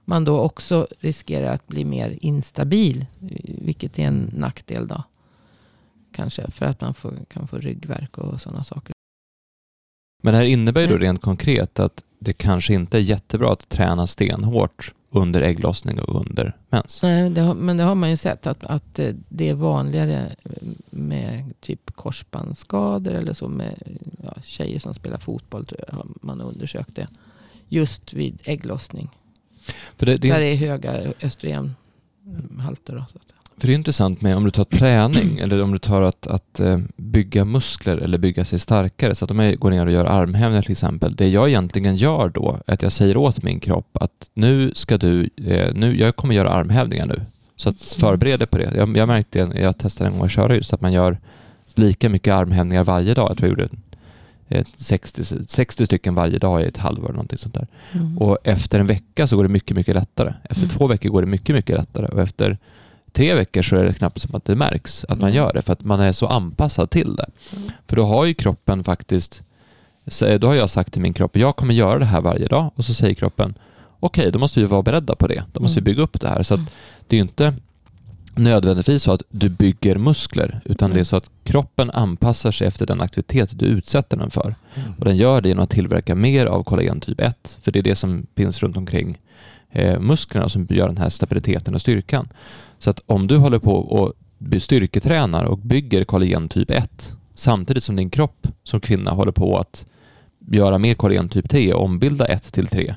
[0.04, 3.06] man då också riskerar att bli mer instabil.
[3.44, 5.02] Vilket är en nackdel då.
[6.12, 8.92] Kanske för att man får, kan få ryggverk och sådana saker.
[10.22, 13.68] Men det här innebär ju då rent konkret att det kanske inte är jättebra att
[13.68, 17.02] träna stenhårt under ägglossning och under mens.
[17.02, 20.34] Nej, det har, men det har man ju sett att, att eh, det är vanligare
[20.90, 25.66] med typ korsbandsskador eller så med ja, tjejer som spelar fotboll.
[25.66, 27.08] Tror jag, har man undersökt det.
[27.68, 29.10] Just vid ägglossning.
[29.96, 30.28] För det, det...
[30.28, 32.94] Där är höga östrogenhalter.
[32.94, 35.78] Då, så att för det är intressant med om du tar träning eller om du
[35.78, 39.14] tar att, att eh, bygga muskler eller bygga sig starkare.
[39.14, 41.16] Så att om jag går ner och gör armhävningar till exempel.
[41.16, 44.98] Det jag egentligen gör då är att jag säger åt min kropp att nu ska
[44.98, 47.20] du, eh, nu, jag kommer göra armhävningar nu.
[47.56, 48.72] Så att förbered dig på det.
[48.74, 51.18] Jag, jag märkte, jag testade en gång att köra just att man gör
[51.74, 53.30] lika mycket armhävningar varje dag.
[53.30, 57.08] Jag tror jag gjorde 60, 60 stycken varje dag i ett halvår.
[57.08, 57.66] Någonting sånt där.
[57.92, 58.18] Mm.
[58.18, 60.34] Och efter en vecka så går det mycket, mycket lättare.
[60.44, 60.68] Efter mm.
[60.68, 62.06] två veckor går det mycket, mycket lättare.
[62.06, 62.58] Och efter
[63.12, 65.36] tre veckor så är det knappt som att det märks att man mm.
[65.36, 67.26] gör det för att man är så anpassad till det.
[67.56, 67.70] Mm.
[67.86, 69.42] För då har ju kroppen faktiskt,
[70.38, 72.84] då har jag sagt till min kropp, jag kommer göra det här varje dag och
[72.84, 73.54] så säger kroppen,
[74.00, 75.44] okej, okay, då måste vi vara beredda på det.
[75.52, 75.84] Då måste mm.
[75.84, 76.42] vi bygga upp det här.
[76.42, 76.56] Så
[77.06, 77.54] det är ju inte
[78.34, 80.94] nödvändigtvis så att du bygger muskler, utan mm.
[80.94, 84.54] det är så att kroppen anpassar sig efter den aktivitet du utsätter den för.
[84.74, 84.92] Mm.
[84.98, 87.82] Och den gör det genom att tillverka mer av kollagen typ 1, för det är
[87.82, 89.18] det som finns runt omkring
[89.70, 92.28] eh, musklerna som gör den här stabiliteten och styrkan.
[92.82, 94.12] Så att om du håller på och
[94.60, 99.86] styrketränar och bygger kollagen typ 1 samtidigt som din kropp som kvinna håller på att
[100.50, 102.94] göra mer kollagen typ 3, och ombilda 1 till 3,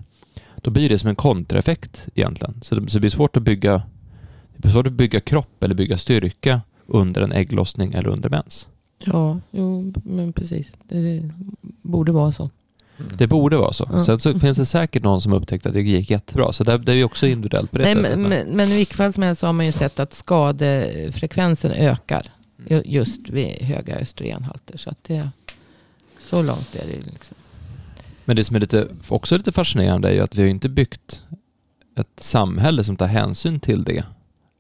[0.56, 2.62] då blir det som en kontraeffekt egentligen.
[2.62, 3.82] Så det, så det blir svårt att bygga
[4.56, 8.68] det blir svårt att bygga kropp eller bygga styrka under en ägglossning eller under mens.
[9.00, 10.74] Ja, jo, men precis.
[10.84, 11.32] Det
[11.82, 12.50] borde vara så.
[13.00, 13.12] Mm.
[13.18, 13.90] Det borde vara så.
[13.94, 14.04] Ja.
[14.04, 16.54] Sen så finns det säkert någon som upptäckte att det gick jättebra.
[16.54, 18.20] Så det, det är ju också individuellt på det Nej, sättet.
[18.20, 21.72] men, men, men i vilket fall som helst så har man ju sett att skadefrekvensen
[21.72, 22.32] ökar
[22.70, 24.78] ju- just vid höga östrogenhalter.
[24.78, 25.30] Så att det,
[26.30, 27.36] så långt är det liksom.
[28.26, 31.22] Men det som är lite, också lite fascinerande är ju att vi har inte byggt
[32.00, 34.04] ett samhälle som tar hänsyn till det.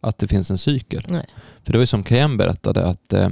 [0.01, 1.05] Att det finns en cykel.
[1.09, 1.25] Nej.
[1.63, 3.29] För det var ju som KM berättade att eh,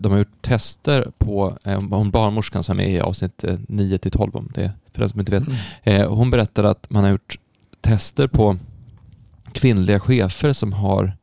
[0.00, 3.98] de har gjort tester på, eh, hon barnmorskan som är med i avsnitt eh, 9
[3.98, 5.48] till 12 om det, för den som inte vet.
[5.48, 5.58] Mm.
[5.82, 7.38] Eh, hon berättade att man har gjort
[7.80, 8.56] tester på
[9.52, 11.16] kvinnliga chefer som har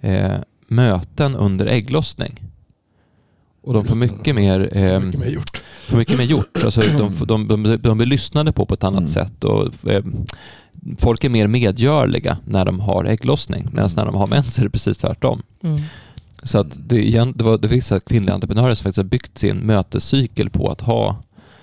[0.00, 0.36] eh,
[0.68, 2.42] möten under ägglossning.
[3.62, 5.62] Och de får mycket mer, eh, Mycket mer gjort.
[5.88, 6.64] får mycket mer gjort.
[6.64, 9.08] Alltså, de, de, de, de blir lyssnade på på ett annat Mm.
[9.08, 9.44] sätt.
[9.44, 10.04] Och, eh,
[10.98, 13.68] folk är mer medgörliga när de har ägglossning.
[13.72, 15.42] Medan när de har mens är det precis tvärtom.
[15.62, 15.80] Mm.
[16.48, 19.56] Så att det, igen, det, var, det finns kvinnliga entreprenörer som faktiskt har byggt sin
[19.56, 21.16] mötescykel på att ha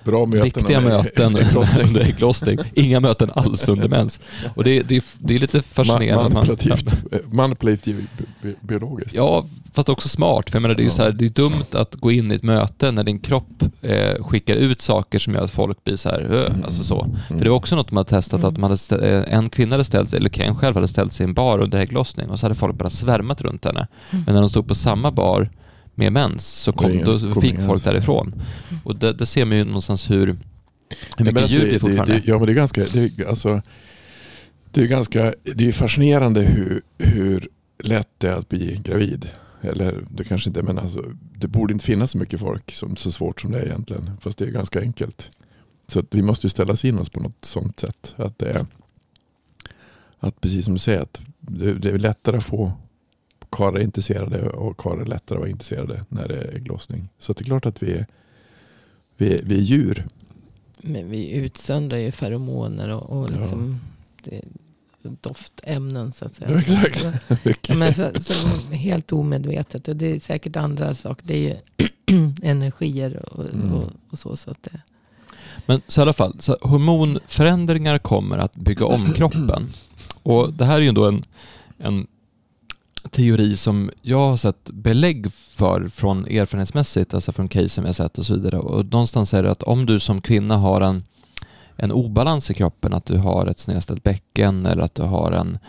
[0.06, 0.44] Bra möten.
[0.44, 1.38] viktiga med- möten
[1.84, 2.58] under ägglossning.
[2.74, 4.20] Inga möten alls under mens.
[4.56, 6.26] Och det, det, det är lite fascinerande.
[6.26, 9.16] att man- Manipulativt, eh, manipulativt bi- bi- biologiskt.
[9.16, 10.50] Ja, fast också smart.
[10.50, 12.36] För jag menar, det är ju så här, det är dumt att gå in i
[12.36, 16.10] ett möte när din kropp eh, skickar ut saker som gör att folk blir så
[16.10, 16.64] här, "Ö", Mm.
[16.64, 17.02] alltså så.
[17.04, 17.16] Mm.
[17.28, 18.54] För det var också något man hade testat, Mm.
[18.54, 21.24] att man hade eh, en kvinna hade ställt sig, eller Ken själv hade ställt sig
[21.24, 23.88] i en bar under ägglossning och så hade folk bara svärmat runt henne.
[24.12, 24.24] Mm.
[24.26, 25.50] Men när de stod på samma bar
[25.96, 28.42] med mens så Det kom, då fick folk därifrån.
[28.84, 30.38] Och det, det ser man ju någonstans hur, hur
[31.18, 32.14] men mycket alltså, ljud det är fortfarande.
[32.14, 33.62] Det, ja, men det är ganska, det är, alltså,
[34.72, 37.48] det är ganska, det är fascinerande hur, hur
[37.84, 39.30] lätt det är att bli gravid.
[39.62, 41.04] Eller det kanske inte, men alltså,
[41.38, 44.12] det borde inte finnas så mycket folk som så svårt som det är egentligen.
[44.22, 45.32] Fast det är ganska enkelt.
[45.88, 48.16] Så att vi måste ju ställa in oss på något sånt sätt.
[48.18, 48.66] Att det är,
[50.20, 52.72] att precis som du säger, att det, det är lättare att få
[53.56, 57.10] karlar intresserade och karlar är lättare att vara intresserade när det är ägglossning.
[57.20, 58.06] Så det är klart att vi är,
[59.18, 60.06] vi är, vi är djur.
[60.82, 63.38] Men vi utsöndrar ju feromoner och, och Ja.
[63.40, 63.80] liksom
[64.24, 64.42] det,
[65.22, 66.50] doftämnen så att säga.
[66.68, 67.70] Ja, exakt.
[67.70, 68.34] Ja, men så, så
[68.72, 69.88] helt omedvetet.
[69.88, 71.28] Och det är säkert andra saker.
[71.28, 71.56] Det är ju
[72.44, 73.72] energier och, Mm.
[73.74, 74.38] och, och så.
[74.38, 74.82] så att det,
[75.66, 79.74] Men så i alla fall, så hormonförändringar kommer att bygga om kroppen.
[80.24, 81.26] Och det här är ju då en,
[81.78, 82.08] en
[83.12, 87.94] teori som jag har sett belägg för från erfarenhetsmässigt, alltså från case som jag har
[87.94, 88.58] sett och så vidare.
[88.58, 91.04] Och någonstans är det att om du som kvinna har en,
[91.76, 95.60] en obalans i kroppen, att du har ett snedställt bäcken eller att du har en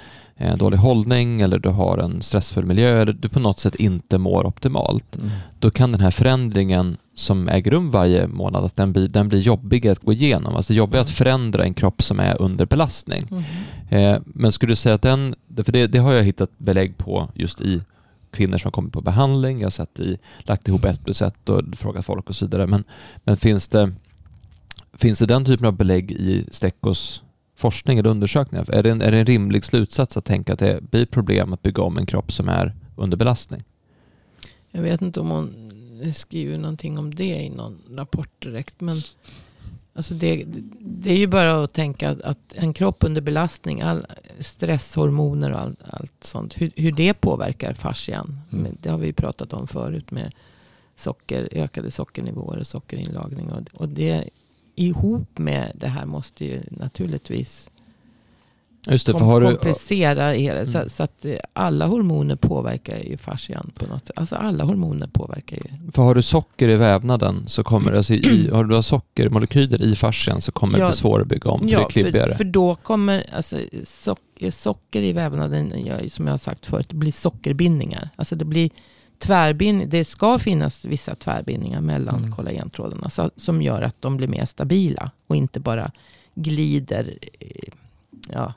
[0.59, 4.47] dålig hållning eller du har en stressfull miljö eller du på något sätt inte mår
[4.47, 5.31] optimalt Mm.
[5.59, 9.41] då kan den här förändringen som äger rum varje månad, att den blir, den blir
[9.41, 10.57] jobbig att gå igenom.
[10.57, 13.45] Alltså är att förändra en kropp som är under belastning.
[13.89, 17.29] Eh, men skulle du säga att den, för det, det har jag hittat belägg på
[17.35, 17.83] just i
[18.31, 21.63] kvinnor som kommit på behandling, jag har sett i, lagt ihop ett plus ett och
[21.77, 22.67] frågat folk och så vidare.
[22.67, 22.85] Men,
[23.25, 23.93] men finns, det,
[24.95, 27.23] finns det den typen av belägg i Steckos
[27.57, 28.71] forskning eller undersökningar?
[28.75, 31.63] Är det, en, är det en rimlig slutsats att tänka att det blir problem att
[31.63, 33.65] bygga om en kropp som är under belastning?
[34.71, 35.67] Jag vet inte om hon
[36.15, 38.81] skriver någonting om det i någon rapport direkt.
[38.81, 39.03] Men
[39.95, 40.45] alltså det,
[40.81, 44.07] det är ju bara att tänka att, att en kropp under belastning, all
[44.41, 46.55] stresshormoner och allt, allt sånt.
[46.57, 48.41] Hur, hur det påverkar fascian.
[48.53, 48.77] Mm.
[48.83, 50.33] Det har vi ju pratat om förut med
[50.97, 53.51] socker, ökade sockernivåer och sockerinlagring.
[53.51, 54.29] Och, och det
[54.77, 57.69] ihop med det här måste ju naturligtvis
[58.91, 60.59] Just det, för har du, komplicera hela.
[60.61, 60.73] Mm.
[60.73, 64.19] Så, så att eh, alla hormoner påverkar ju fascian på något sätt.
[64.19, 65.93] Alltså alla hormoner påverkar ju.
[65.93, 70.41] För har du socker i vävnaden så kommer alltså i, har du sockermolekyler i fascian
[70.41, 70.89] så kommer det Ja.
[70.89, 72.35] bli svårare att bygga om, för det är för, klibbigare.
[72.35, 76.97] för då kommer alltså, socker, socker i vävnaden, ja, som jag har sagt förut, det
[76.97, 78.11] blir sockerbindningar.
[78.17, 78.71] Alltså det blir
[79.19, 79.89] tvärbindning.
[79.89, 82.33] Det ska finnas vissa tvärbindningar mellan Mm.
[82.33, 85.93] kollagentrådarna så, som gör att de blir mer stabila och inte bara
[86.35, 87.19] glider.
[87.41, 87.73] eh,
[88.33, 88.53] Ja,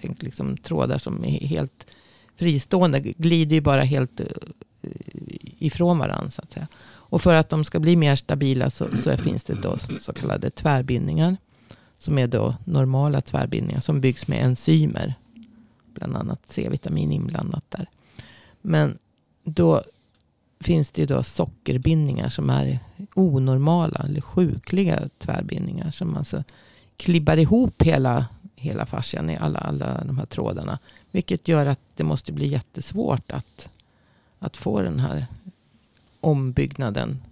[0.00, 1.86] tänk liksom trådar som är helt
[2.36, 4.26] fristående glider ju bara helt eh,
[5.58, 6.68] ifrån varandra så att säga.
[6.86, 10.50] Och för att de ska bli mer stabila så, så finns det då så kallade
[10.50, 11.36] tvärbindningar.
[11.98, 15.14] Som är då normala tvärbindningar som byggs med enzymer.
[15.94, 17.86] Bland annat C-vitamin inblandat där.
[18.62, 18.98] Men
[19.44, 19.82] då
[20.60, 22.78] finns det ju då sockerbindningar som är
[23.14, 25.90] onormala eller sjukliga tvärbindningar.
[25.90, 26.44] Som alltså
[26.96, 28.26] klibbar ihop hela,
[28.56, 30.78] hela fascian i alla, alla de här trådarna.
[31.10, 33.68] Vilket gör att det måste bli jättesvårt att,
[34.38, 35.26] att få den här
[36.20, 37.22] ombyggnaden.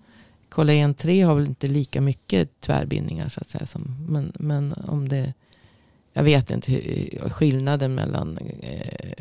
[0.49, 3.67] kollagen 3 har väl inte lika mycket tvärbindningar så att säga.
[3.67, 5.35] Som, men, men om det,
[6.13, 9.13] jag vet inte hur, skillnaden mellan eh,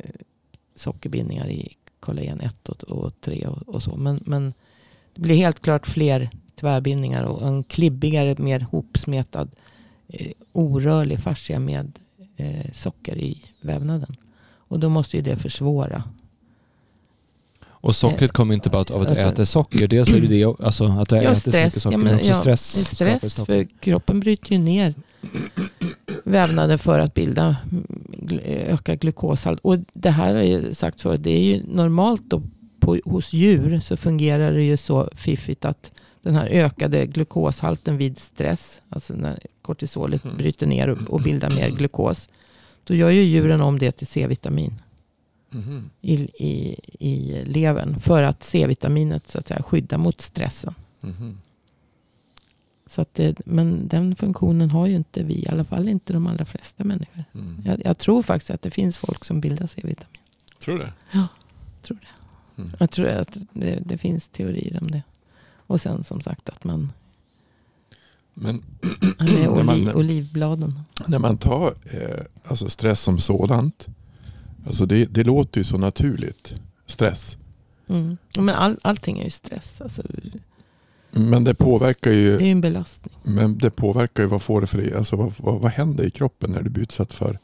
[0.76, 3.96] sockerbindningar i kollagen 1 och, och 3 och, och, så.
[3.96, 4.54] Men, men
[5.16, 9.50] det blir helt klart fler tvärbindningar och en klibbigare, mer hopsmetad
[10.08, 12.00] eh, orörlig fascia med
[12.38, 14.16] eh, socker i vävnaden.
[14.44, 16.04] Och då måste ju det försvåra.
[17.84, 19.88] Och sockret kommer inte bara av att Alltså- äter socker.
[19.88, 21.82] Dels är det det, alltså att du Ja, ätit så mycket stress.
[21.84, 22.88] socker, Ja, men men, också stress.
[22.90, 24.94] stress för kroppen bryter ju ner
[26.24, 27.56] vävnaden för att bilda
[28.46, 29.60] öka glukoshalt.
[29.64, 31.24] Och det här har jag sagt förut.
[31.24, 32.42] Det är ju normalt då
[32.80, 38.18] på, hos djur så fungerar det ju så fiffigt att den här ökade glukoshalten vid
[38.18, 40.38] stress, alltså när kortisolet Mm.
[40.38, 42.30] bryter ner och, bildar mer glukos.
[42.84, 44.74] Då gör ju djuren om det till C-vitamin
[45.54, 45.90] Mhm.
[46.02, 46.14] i,
[46.48, 48.00] i, i levern.
[48.00, 50.74] För att C-vitaminet så att säga skyddar mot stressen.
[51.02, 51.38] Mhm.
[52.92, 56.28] Så att det, men den funktionen har ju inte vi, i alla fall inte de
[56.28, 57.24] allra flesta människor.
[57.34, 57.62] Mm.
[57.66, 60.18] Jag, jag tror faktiskt att det finns folk som bildar C-vitamin.
[60.60, 60.94] Tror du det?
[61.82, 62.62] Tror det.
[62.62, 62.72] Mm.
[62.80, 65.02] Jag tror att det, det finns teorier om det.
[65.68, 66.92] Och sen som sagt att man
[68.34, 68.56] Men
[69.20, 70.80] med När man- oli, olivbladen.
[71.08, 73.88] när man tar eh, alltså stress som sådant.
[74.66, 76.54] Alltså det, det låter ju så naturligt.
[76.86, 77.38] Stress.
[77.88, 78.18] Mm.
[78.38, 79.82] Men all, allting är ju stress.
[79.82, 80.02] Alltså,
[81.12, 83.14] Men det påverkar det ju, är ju en belastning.
[83.24, 86.52] men det påverkar ju vad får det för alltså vad, vad, vad händer i kroppen
[86.52, 87.40] när du blir utsatt för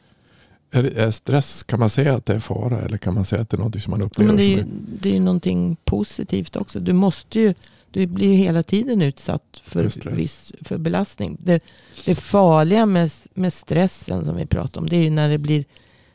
[0.70, 3.42] är, det- är stress, kan man säga att det är fara eller kan man säga
[3.42, 4.64] att det är något som man upplever Men det är, ju,
[5.00, 6.80] det är ju någonting positivt också.
[6.80, 7.54] Du måste ju,
[7.90, 11.36] du blir ju hela tiden utsatt För viss, för belastning.
[11.40, 11.62] Det,
[12.04, 15.64] det farliga med, med stressen som vi pratar om, det är ju när det blir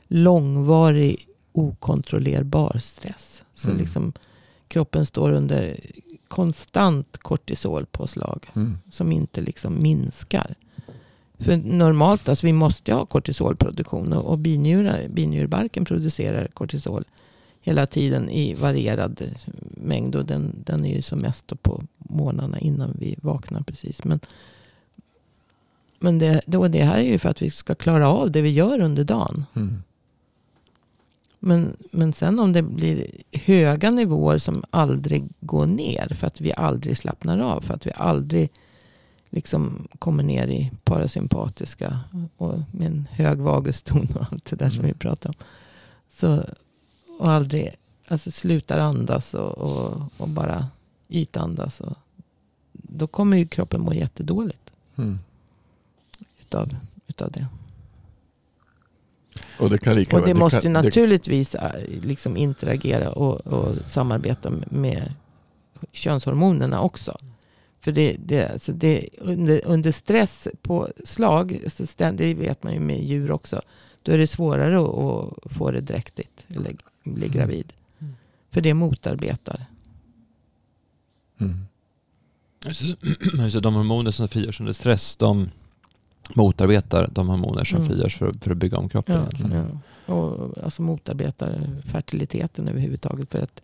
[0.08, 3.42] långvarig okontrollerbar stress.
[3.56, 3.80] Så Mm.
[3.82, 4.14] liksom
[4.68, 5.78] kroppen står under
[6.34, 8.78] konstant kortisolpåslag mm.
[8.92, 10.56] som inte liksom minskar.
[11.38, 17.04] För normalt, alltså vi måste ha kortisolproduktion och, och binjurar, binjurbarken producerar kortisol
[17.62, 19.22] hela tiden i varierad
[19.62, 20.16] mängd.
[20.16, 24.04] Och den, den är ju som mest på morgnarna innan vi vaknar precis.
[24.04, 24.20] Men,
[26.00, 28.50] men det, då, det här är ju för att vi ska klara av det vi
[28.50, 29.46] gör under dagen.
[29.56, 29.84] Mm.
[31.46, 36.08] Men, men sen om det blir höga nivåer som aldrig går ner.
[36.16, 37.62] För att vi aldrig slappnar av.
[37.62, 38.50] För att vi aldrig
[39.30, 42.00] liksom kommer ner i parasympatiska.
[42.38, 44.88] Och med en hög vaguston och allt det där som Mm.
[44.88, 45.36] vi pratar om.
[46.10, 46.44] Så,
[47.20, 47.70] och aldrig
[48.08, 50.68] alltså slutar andas och, och, och bara
[51.10, 51.82] ytandas.
[51.82, 51.98] Och,
[52.72, 55.20] då kommer ju kroppen må jättedåligt Mm.
[56.42, 56.76] utav,
[57.08, 57.48] utav det.
[59.60, 63.76] Och det kan lika Och det väl- måste kan, naturligtvis äh, liksom interagera och, och
[63.86, 65.14] samarbeta med
[65.92, 67.18] könshormonerna också.
[67.82, 72.74] För det, det, alltså det, under, under stress på slag, alltså stä- det vet man
[72.74, 73.62] ju med djur också,
[74.04, 77.38] då är det svårare att, att få det dräktigt eller bli Mm.
[77.38, 77.74] gravid.
[78.00, 78.14] Mm.
[78.52, 79.66] För det motarbetar.
[81.40, 81.66] mm.
[82.66, 82.96] Just det.
[83.44, 85.50] Just det, de hormoner som frigörs under stress, de
[86.34, 87.90] motarbetar de hormoner som Mm.
[87.90, 89.16] frigörs för, för att bygga om kroppen.
[89.16, 89.80] Ja, egentligen.
[90.06, 90.14] ja.
[90.14, 93.32] Och alltså motarbetar fertiliteten överhuvudtaget.
[93.32, 93.62] För att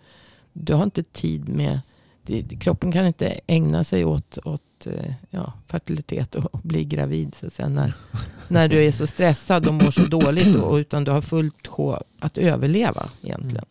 [0.53, 1.79] du har inte tid med...
[2.23, 7.35] Det, kroppen kan inte ägna sig åt, åt eh, ja, fertilitet och bli gravid.
[7.35, 7.93] Så säga, när,
[8.47, 10.55] när du är så stressad och mår så dåligt.
[10.55, 13.65] Och, utan du har fullt sjå att överleva egentligen.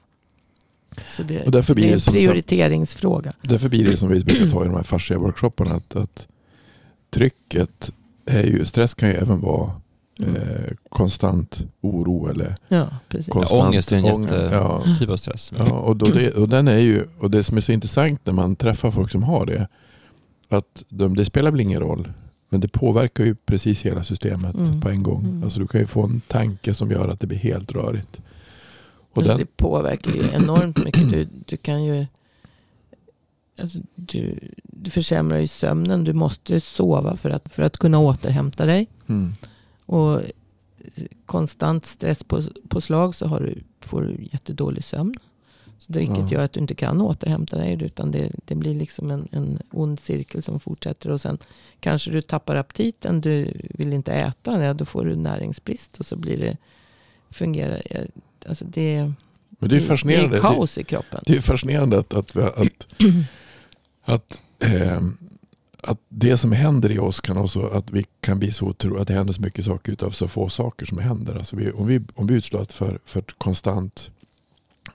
[1.17, 3.33] Så det, Och därför blir det är en som prioriteringsfråga.
[3.43, 6.29] Därför blir det som vi brukar ta i de här fascia-workshopparna att, att
[7.11, 7.93] trycket
[8.29, 9.71] är ju, stress kan ju även vara
[10.21, 10.37] Mm.
[10.37, 13.29] eh, konstant oro eller Ja, precis.
[13.33, 15.53] konstant ångest är en ång- jätte- ja, Typ av stress.
[15.59, 18.33] ja, och, då det, och den är ju, och det som är så intressant när
[18.33, 19.69] man träffar folk som har det,
[20.49, 22.13] att de, det spelar väl ingen roll,
[22.49, 24.81] men det påverkar ju precis hela systemet Mm.
[24.81, 25.25] på en gång.
[25.25, 25.43] Mm.
[25.43, 28.21] Alltså du kan ju få en tanke som gör att det blir helt rörigt.
[29.13, 31.11] Och Alltså den, Det påverkar ju enormt mycket.
[31.13, 32.07] Du, du kan ju...
[33.61, 36.05] Alltså du, du försämrar ju sömnen.
[36.05, 38.87] Du måste sova för att, för att kunna återhämta dig.
[39.07, 39.33] mm,
[39.87, 40.21] Och
[41.27, 45.15] konstant stress på, på slag så har du, får du jättedålig sömn.
[45.79, 46.29] Så det, vilket Ja.
[46.31, 47.83] gör att du inte kan återhämta dig.
[47.83, 51.11] Utan det, det blir liksom en, en ond cirkel som fortsätter.
[51.11, 51.39] Och sen
[51.81, 53.21] kanske du tappar aptiten.
[53.21, 54.65] Du vill inte äta.
[54.65, 55.97] Ja, då får du näringsbrist.
[56.01, 56.57] Och så blir det...
[57.31, 57.83] Fungerar...
[58.49, 59.13] Alltså det,
[59.51, 60.31] men det är fascinerande.
[60.31, 61.21] Det är kaos i kroppen.
[61.27, 62.87] Det är fascinerande att, att, att,
[64.09, 65.01] att, eh,
[65.83, 69.09] att det som händer i oss kan också, att vi kan bli så tro att
[69.09, 71.35] det händer så mycket saker utav så få saker som händer.
[71.35, 74.11] Alltså vi, om, vi, om vi är utsatt för, för ett konstant,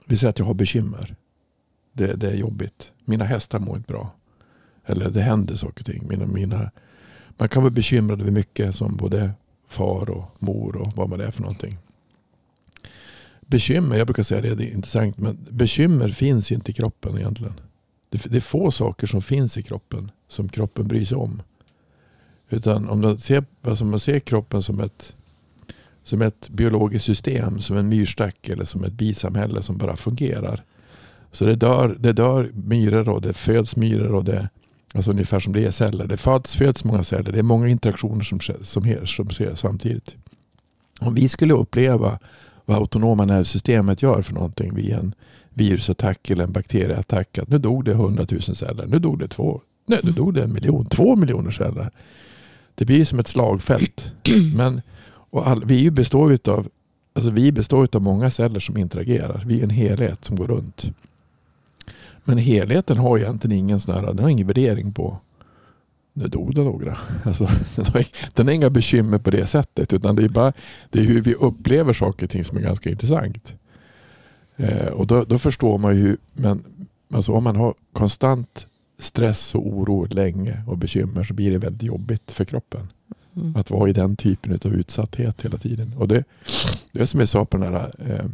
[0.06, 1.16] vi säger att jag har bekymmer.
[1.94, 2.92] Det, det är jobbigt.
[3.06, 4.12] Mina hästar mår inte bra.
[4.86, 6.08] Eller det händer saker och ting.
[6.08, 6.72] Mina, mina,
[7.38, 9.32] man kan vara bekymrad över mycket som både
[9.68, 11.78] far och mor och vad man är för någonting.
[13.42, 17.54] Bekymmer, jag brukar säga det, det är intressant, men bekymmer finns inte i kroppen egentligen.
[18.14, 21.42] Det, det är få saker som finns i kroppen som kroppen bryr sig om.
[22.50, 25.16] Utan om man ser, alltså man ser kroppen som ett,
[26.04, 30.64] som ett biologiskt system, som en myrstack eller som ett bisamhälle som bara fungerar.
[31.32, 34.50] Så det dör, det dör myror och det föds myror och det
[34.96, 36.08] Alltså ungefär som det är celler.
[36.08, 37.32] Det föds, föds många celler.
[37.32, 40.16] Det är många interaktioner som, som, som sker samtidigt.
[41.00, 42.20] Om vi skulle uppleva
[42.66, 45.16] vad autonoma nervsystemet gör för någonting vid en
[45.54, 47.38] virusattack eller en bakterieattack.
[47.38, 48.86] Att nu dog det hundratusen celler.
[48.86, 49.62] Nu dog det två.
[49.86, 50.86] Nej, nu dog det en miljon.
[50.86, 51.92] Två miljoner celler.
[52.76, 54.12] Det blir som ett slagfält.
[54.56, 56.68] Men, och all, vi består utav
[57.14, 59.44] alltså vi består av många celler som interagerar.
[59.48, 60.86] Vi är en helhet som går runt.
[62.24, 65.18] Men helheten har egentligen ingen sån här, den har ingen värdering på
[66.14, 66.98] nu dog det några.
[67.24, 70.54] Alltså, den, har, den har inga bekymmer på det sättet utan det är bara
[70.90, 73.54] det är hur vi upplever saker och ting som är ganska intressant.
[74.58, 76.64] Eh, och då, då, förstår man ju, men
[77.14, 81.84] alltså om man har konstant stress och oro länge och bekymmer så blir det väldigt
[81.84, 82.88] jobbigt för kroppen.
[83.36, 83.56] Mm.
[83.56, 85.94] Att vara i den typen av utsatthet hela tiden.
[85.98, 86.24] Och det,
[86.92, 88.26] det som jag sa på den här eh,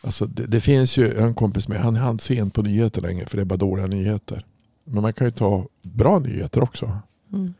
[0.00, 3.26] Alltså det, det, finns ju en kompis med, han är han sent på nyheter längre
[3.26, 4.44] för det är bara dåliga nyheter.
[4.84, 6.98] Men man kan ju ta bra nyheter också.
[7.32, 7.54] Mm.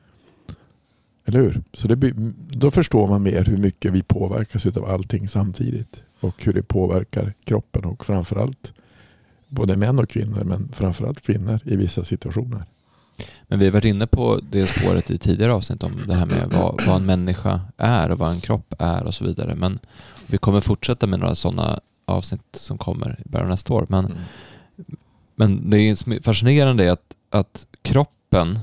[1.24, 1.62] Eller hur?
[1.72, 2.12] Så det,
[2.50, 6.02] då förstår man mer hur mycket vi påverkas av allting samtidigt.
[6.20, 8.72] Och hur det påverkar kroppen och framförallt
[9.48, 12.64] både män och kvinnor men framförallt kvinnor i vissa situationer.
[13.48, 16.48] Men vi har varit inne på det spåret i tidigare avsnitt om det här med
[16.52, 19.54] vad, vad en människa är och vad en kropp är och så vidare.
[19.54, 19.78] Men
[20.26, 23.86] vi kommer fortsätta med några sådana avsnitt som kommer i början av nästa år.
[23.88, 24.18] Men, mm.
[25.34, 28.58] men det är fascinerande att, att kroppen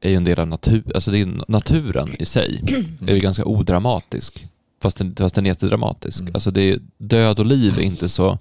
[0.00, 2.64] är en del av natur, alltså det är naturen i sig
[3.06, 4.46] är ganska odramatisk.
[4.82, 6.20] Fast den, fast den är jättedramatisk.
[6.20, 6.34] Mm.
[6.34, 8.38] Alltså det är, död och liv är inte så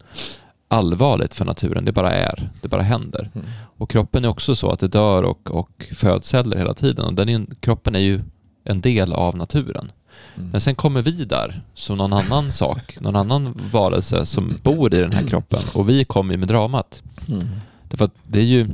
[0.68, 3.30] allvarligt för naturen, det bara är, det bara händer.
[3.34, 3.48] Mm.
[3.78, 7.14] Och kroppen är också så att det dör och, och föds celler hela tiden och
[7.14, 8.22] den är, kroppen är ju
[8.64, 9.92] en del av naturen.
[10.36, 10.50] Mm.
[10.50, 14.98] Men sen kommer vi där som någon annan sak, någon annan varelse som bor i
[14.98, 17.04] den här kroppen och vi kommer med dramat.
[17.28, 17.48] Mm.
[17.90, 18.70] Därför att det är ju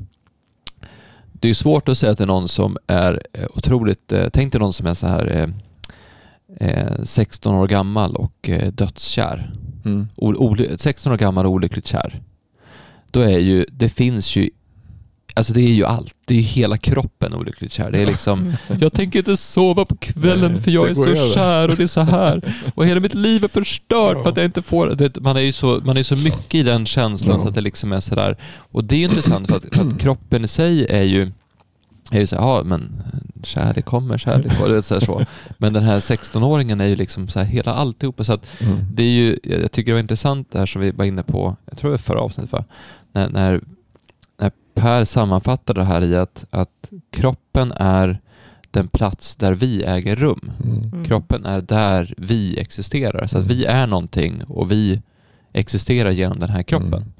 [1.39, 4.73] det är svårt att säga är någon som är eh, otroligt, eh, tänk dig någon
[4.73, 5.47] som är så här eh,
[7.03, 9.51] 16 år gammal och eh, dödskär.
[9.85, 10.07] Mm.
[10.15, 12.21] O, 16 år gammal och olyckligt kär.
[13.11, 14.49] Då är ju, det finns ju
[15.37, 16.15] Alltså det är ju allt.
[16.25, 17.91] Det är ju hela kroppen olyckligt kär.
[17.91, 21.33] Det är liksom, jag tänker inte sova på kvällen Nej, för jag är så över.
[21.33, 22.53] kär och det är så här.
[22.75, 24.23] Och hela mitt liv är förstört ja.
[24.23, 24.87] för att jag inte får...
[24.87, 27.39] Det, man, är ju så, man är så mycket i den känslan ja.
[27.39, 28.37] så att det liksom är sådär.
[28.71, 31.31] Och det är intressant för att, för att kroppen i sig är ju
[32.11, 33.03] är ju så ja men
[33.43, 35.25] kärlek kommer, kärlek går, så, så.
[35.57, 38.23] Men den här 16-åringen är ju liksom så här hela alltihopa.
[38.23, 38.77] Så att mm.
[38.93, 41.55] det är ju, jag tycker det var intressant det här som vi var inne på,
[41.65, 42.63] jag tror det var förra avsnittet va?
[43.11, 43.61] När, när
[44.77, 48.19] Per sammanfattar det här i att, att kroppen är
[48.71, 50.51] den plats där vi äger rum.
[50.63, 50.77] Mm.
[50.77, 51.05] mm.
[51.05, 53.27] Kroppen är där vi existerar.
[53.27, 55.01] Så att vi är någonting och vi
[55.53, 56.93] existerar genom den här kroppen.
[56.93, 57.13] Mm.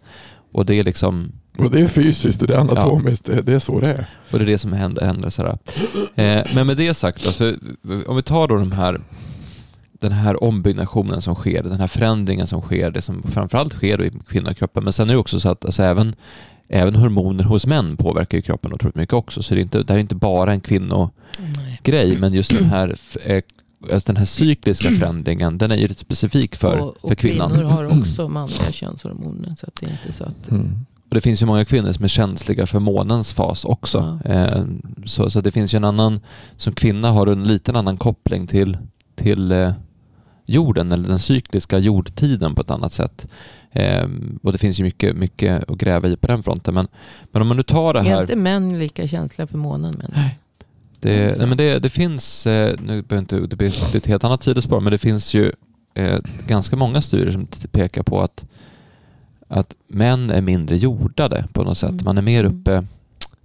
[0.52, 1.32] Och det är liksom...
[1.58, 3.30] Och det är fysiskt och det är anatomiskt.
[3.30, 3.42] Ja.
[3.42, 4.06] Det är så det är.
[4.32, 5.06] Och det är det som händer.
[5.06, 7.58] händer så eh, men med det sagt, då, för
[8.10, 9.02] om vi tar då de här
[10.00, 14.12] den här ombyggnationen som sker, den här förändringen som sker, det som framförallt sker i
[14.28, 14.84] kvinnokroppen.
[14.84, 16.16] Men sen är det också så att alltså även
[16.70, 19.44] även hormoner hos män påverkar ju kroppen otroligt mycket också.
[19.44, 22.96] Så det är, inte, det är inte bara en kvinnogrej, men just den här
[23.26, 23.42] eh,
[23.92, 27.52] Alltså den här cykliska förändringen, den är ju lite specifik för, och, och för kvinnan.
[27.52, 29.56] kvinnor har också manliga könshormoner.
[29.60, 30.52] Så att det är inte så att...
[30.52, 30.86] Mm.
[31.10, 34.20] Och det finns ju många kvinnor som är känsliga för månens fas också.
[34.26, 34.66] Eh,
[35.06, 36.20] så, så det finns ju en annan,
[36.58, 38.78] som kvinna har du en liten annan koppling till,
[39.16, 39.72] till eh,
[40.46, 43.28] jorden eller den cykliska jordtiden på ett annat sätt.
[43.72, 44.08] Eh,
[44.44, 46.74] och det finns ju mycket, mycket att gräva i på den fronten.
[46.74, 46.88] Men,
[47.32, 48.18] men om man nu tar det här...
[48.18, 49.96] Är inte män lika känsliga för månen?
[49.98, 50.12] Men...
[50.16, 50.40] Nej.
[51.00, 54.44] Det, nej, men det, det finns, eh, nu behöver inte, det blir ett helt annat
[54.44, 55.52] sidospår, men det finns ju
[55.94, 58.46] eh, ganska många studier som pekar på att,
[59.48, 61.92] att män är mindre jordade på något sätt.
[61.92, 62.06] Mm.
[62.06, 62.60] Man är mer mm.
[62.60, 62.86] uppe,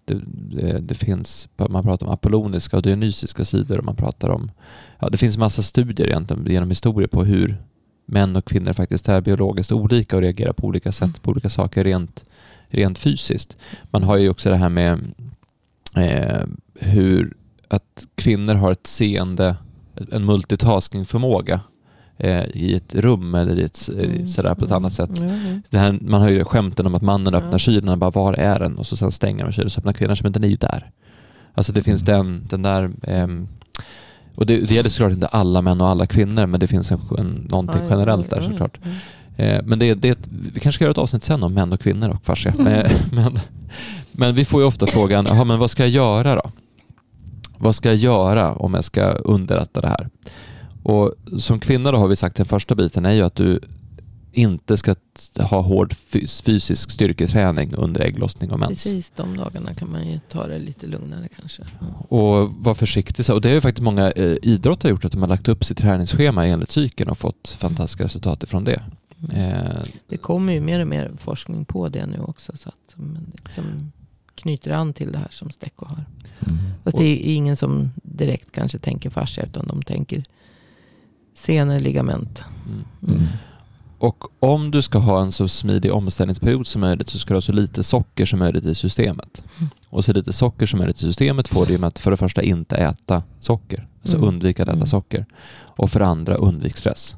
[0.05, 4.51] det, det, det, finns, man pratar om apolloniska och dionysiska sidor och man pratar om,
[4.99, 7.57] ja det finns massa studier egentligen genom historia på hur
[8.07, 11.21] män och kvinnor faktiskt är biologiskt olika och reagerar på olika sätt mm.
[11.23, 12.25] på olika saker rent,
[12.69, 13.57] rent fysiskt.
[13.91, 15.01] Man har ju också det här med
[15.97, 17.37] eh, hur
[17.69, 19.57] att kvinnor har ett seende,
[20.11, 21.61] en multitaskingförmåga
[22.23, 24.27] eh, i ett rum eller i ett, eh, Mm.
[24.27, 25.11] sådär på ett annat sätt.
[25.15, 25.29] Ja.
[25.71, 28.59] Det här, man har ju skämten om att mannen öppnar kylen och bara var är
[28.59, 28.79] den?
[28.79, 30.91] Och så sen stänger man kylen och så öppnar kvinnan men den är ju där.
[31.55, 33.49] Alltså det finns den, den där ehm,
[34.35, 37.01] och det, det gäller såklart inte alla män och alla kvinnor men det finns en,
[37.19, 38.79] en, någonting ja, generellt ja, där ja, såklart.
[38.83, 38.91] ja.
[39.45, 40.19] Eh, men det, det,
[40.55, 42.53] vi kanske ska göra ett avsnitt sen om män och kvinnor och fascia.
[42.59, 42.67] Mm.
[42.67, 43.39] Eh, men,
[44.13, 46.51] men vi får ju ofta frågan, men vad ska jag göra då?
[47.59, 50.09] Vad ska jag göra om jag ska underlätta det här?
[50.83, 53.61] Och som kvinna då har vi sagt den första biten är ju att du
[54.35, 54.95] inte ska
[55.39, 58.69] ha hård fys- fysisk styrketräning under ägglossning och mens.
[58.85, 61.63] Precis, de dagarna kan man ju ta det lite lugnare kanske.
[62.09, 63.25] Och vara försiktig.
[63.25, 65.65] så- Och det är ju faktiskt många eh, idrottare gjort att de har lagt upp
[65.65, 68.83] sitt träningsschema enligt cykeln och fått fantastiska resultat ifrån det.
[69.33, 72.53] Eh, Det kommer ju mer och mer forskning på det nu också.
[72.57, 73.93] Så att, men, som
[74.35, 76.05] knyter an till det här som Stecco har.
[76.85, 80.25] Fast det är ingen som direkt kanske tänker fascia utan de tänker
[81.35, 82.45] senare ligament.
[82.67, 82.85] mm.
[83.17, 83.29] Mm.
[83.99, 87.41] Och om du ska ha en så smidig omställningsperiod som möjligt så ska du ha
[87.43, 89.43] så lite socker som möjligt i systemet.
[89.59, 89.71] Mm.
[89.91, 92.43] Och så lite socker som möjligt i systemet får du med att för det första
[92.43, 93.87] inte äta socker.
[94.03, 94.29] Alltså Mm.
[94.29, 94.87] undvika att äta Mm.
[94.87, 95.27] socker.
[95.77, 97.17] Och för det andra undvik stress.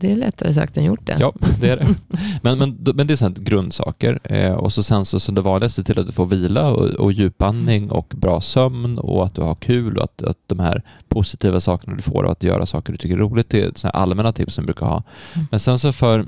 [0.00, 1.16] Det är lättare sagt än gjort det.
[1.20, 1.94] Ja, det är det.
[2.42, 4.18] Men, men, men det är sånt grundsaker.
[4.24, 7.12] Eh, och så sen så som det vanligaste till att du får vila och, och
[7.12, 11.60] djupandning och bra sömn och att du har kul och att, att de här positiva
[11.60, 13.50] sakerna du får av att göra saker du tycker är roligt.
[13.50, 15.02] Det är här allmänna tips som jag brukar ha.
[15.34, 15.46] Mm.
[15.50, 16.24] Men sen så för,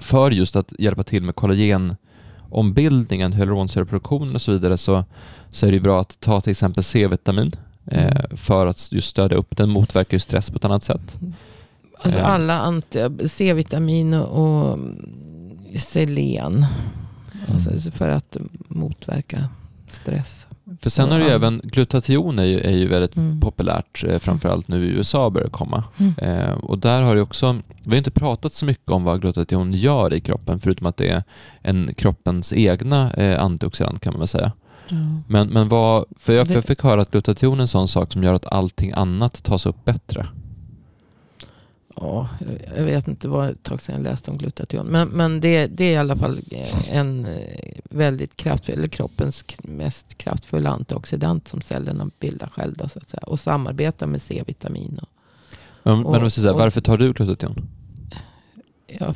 [0.00, 5.04] för just att hjälpa till med kollagenombildningen, hyaluronsyreproduktionen och så vidare så,
[5.50, 7.52] så är det ju bra att ta till exempel C-vitamin
[7.86, 8.36] eh, Mm.
[8.36, 11.18] för att just stödja upp den, motverkar ju stress på ett annat sätt.
[11.98, 12.30] Alltså Eh.
[12.34, 14.78] alla anti- C-vitamin och, och
[15.78, 16.66] selen.
[17.52, 18.36] Alltså för att
[18.68, 19.48] motverka
[19.88, 20.46] stress.
[20.80, 23.40] För sen har du även, glutation är ju, är ju väldigt Mm.
[23.40, 25.84] populärt, eh, framförallt nu i USA börjar komma.
[25.96, 26.14] Mm.
[26.18, 29.72] Eh, och där har det också, vi har inte pratat så mycket om vad glutation
[29.72, 31.22] gör i kroppen, förutom att det är
[31.62, 34.52] en kroppens egna eh, antioxidant kan man väl säga.
[35.28, 38.12] Men, men vad, för jag, Det- jag fick höra att glutation är en sån sak
[38.12, 40.26] som gör att allting annat tas upp bättre.
[42.06, 42.28] Ja,
[42.76, 44.86] jag vet inte vad ett tag sedan jag läste om glutation.
[44.86, 49.44] Men, men det, det är i alla fall eh, en eh, väldigt kraftfull, eller kroppens
[49.62, 53.22] mest kraftfulla antioxidant som cellerna bildar själva så att säga.
[53.26, 54.98] Och samarbetar med C-vitamin.
[55.02, 55.08] Och,
[55.82, 57.68] Men, Och- men och- varför tar du glutation?
[58.86, 59.14] ja,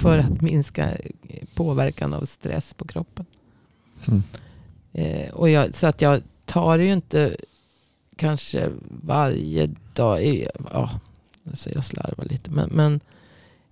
[0.00, 3.26] för att minska eh, påverkan av stress på kroppen.
[4.06, 4.22] Mm.
[4.92, 7.36] Eh, och jag, så att jag tar det ju inte
[8.16, 10.22] kanske varje dag.
[10.72, 10.90] Ja,
[11.54, 12.50] så jag slarvar lite.
[12.50, 13.00] Men, men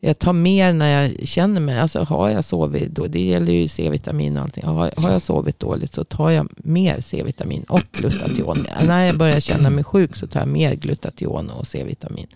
[0.00, 1.78] jag tar mer när jag känner mig.
[1.78, 4.64] Alltså har jag sovit, då, det gäller ju C-vitamin och allting.
[4.64, 8.66] Har, har jag sovit dåligt så tar jag mer C-vitamin och glutation.
[8.86, 12.26] när jag börjar känna mig sjuk så tar jag mer glutation och C-vitamin.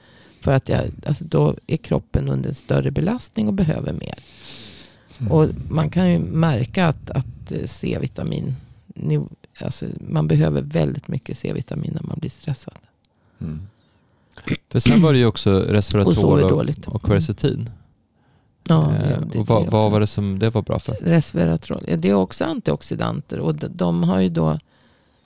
[0.40, 4.18] För att jag, alltså då är kroppen under en större belastning och behöver mer.
[5.18, 5.32] Mm.
[5.32, 8.54] Och man kan ju märka att, att C-vitamin,
[9.60, 12.78] alltså man behöver väldigt mycket C-vitamin när man blir stressad.
[13.40, 13.60] Mm.
[14.70, 16.86] För sen var det ju också Och resveratrol och, dåligt.
[16.86, 17.70] och quercetin.
[18.68, 20.92] Ja, Eh, ja, det- och vad, vad var det som det var bra för?
[21.00, 23.38] Resveratrol, ja, det är också antioxidanter.
[23.38, 24.58] Och de, de har ju då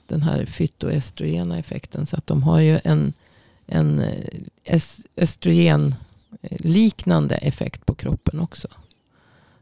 [0.07, 2.05] den här fytoestrogena effekten.
[2.05, 3.13] Så att de har ju en,
[3.67, 4.23] en eh,
[4.63, 8.67] es, östrogenliknande effekt på kroppen också.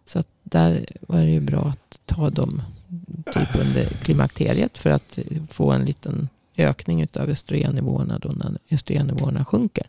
[0.05, 2.61] Så att där var det ju bra att ta dem
[3.33, 4.77] typ under klimakteriet.
[4.77, 9.87] För att eh, få en liten ökning utav östrogennivåerna då när östrogennivåerna sjunker.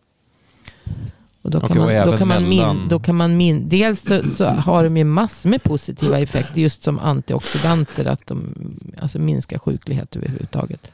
[1.43, 4.03] Och då kan och man, då kan man, mellan- min, då kan man min, dels
[4.03, 8.05] så, så har de ju massor med positiva effekter just som antioxidanter.
[8.05, 8.55] Att de
[8.99, 10.91] alltså minskar sjuklighet överhuvudtaget.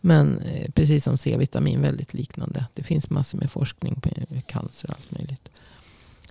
[0.00, 2.66] Men eh, precis som C-vitamin väldigt liknande.
[2.74, 5.48] Det finns massor med forskning på eh, cancer och allt möjligt.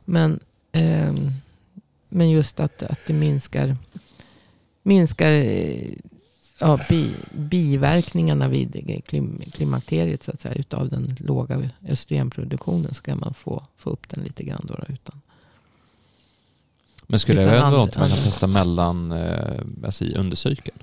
[0.05, 0.39] Men,
[0.71, 1.31] ehm,
[2.09, 3.75] men just att, att det minskar,
[4.83, 5.93] minskar eh,
[6.59, 10.53] ja, bi, biverkningarna vid klim, klimakteriet så att säga.
[10.55, 14.93] Utav den låga östrogenproduktionen så kan man få, få upp den lite grann då, då
[14.93, 15.21] utan.
[17.07, 20.35] Men skulle det Utan vara and- något man kan testa mellan, eh, alltså i under
[20.35, 20.77] cykeln?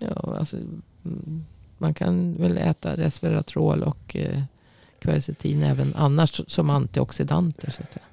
[0.00, 0.56] Ja, alltså,
[1.04, 1.44] mm,
[1.78, 4.42] man kan väl äta resveratrol och eh,
[4.98, 7.70] quercetin även annars som antioxidanter.
[7.70, 8.04] Så att säga.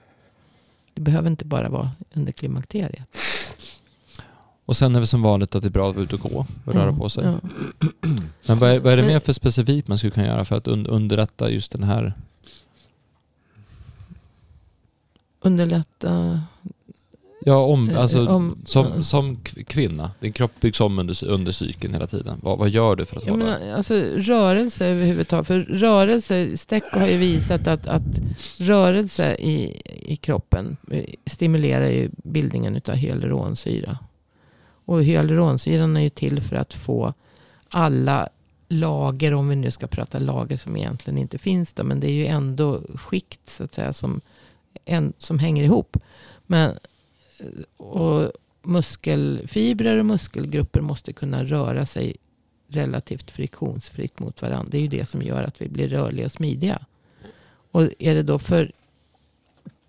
[0.93, 3.17] Det behöver inte bara vara under klimakteriet.
[4.67, 6.45] Och sen är det som vanligt att det är bra att vara ute och gå
[6.65, 7.23] och röra på sig.
[7.25, 7.39] Ja.
[8.45, 10.67] Men vad är, vad är det mer för specifikt man skulle kunna göra för att
[10.67, 12.13] un, underlätta just den här?
[15.41, 16.41] Underlätta.
[17.45, 19.35] Ja, om, Eh, alltså, om- som, som
[19.67, 22.39] kvinna, din kropp byggs om under, under cykeln hela tiden.
[22.43, 23.75] Vad, vad gör du för att hålla?
[23.75, 25.47] alltså, rörelse överhuvudtaget.
[25.47, 28.03] För rörelse, Stecco har ju visat att, att
[28.57, 29.81] rörelse i,
[30.13, 33.97] i kroppen eh, stimulerar ju bildningen utav hyaluronsyra.
[34.87, 37.13] Och hyaluronsyran är ju till för att få
[37.69, 38.29] alla
[38.67, 42.13] lager, om vi nu ska prata lager som egentligen inte finns då, men det är
[42.13, 44.21] ju ändå skikt så att säga som,
[44.85, 45.97] en, som hänger ihop.
[46.45, 46.79] Men,
[47.77, 48.31] och
[48.63, 52.15] muskelfibrer och muskelgrupper måste kunna röra sig
[52.67, 54.69] relativt friktionsfritt mot varandra.
[54.71, 56.85] Det är ju det som gör att vi blir rörliga och smidiga.
[57.71, 58.71] Och är det då för,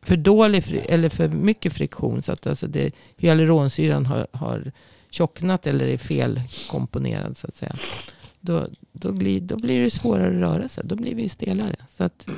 [0.03, 4.73] för dålig fri- eller för mycket friktion så att alltså det, hyaluronsyran har, har
[5.11, 7.77] tjocknat eller är felkomponerad så att säga.
[8.41, 10.85] Då, då, blir, då blir det svårare att röra sig.
[10.87, 11.77] Då blir vi stelare.
[11.97, 12.29] Så att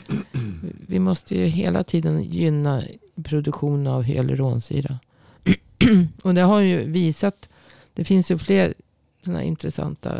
[0.86, 2.82] vi måste ju hela tiden gynna
[3.24, 4.98] produktion av hyaluronsyra.
[6.22, 7.48] Och det har ju visat.
[7.94, 8.74] Det finns ju fler
[9.24, 10.14] sådana intressanta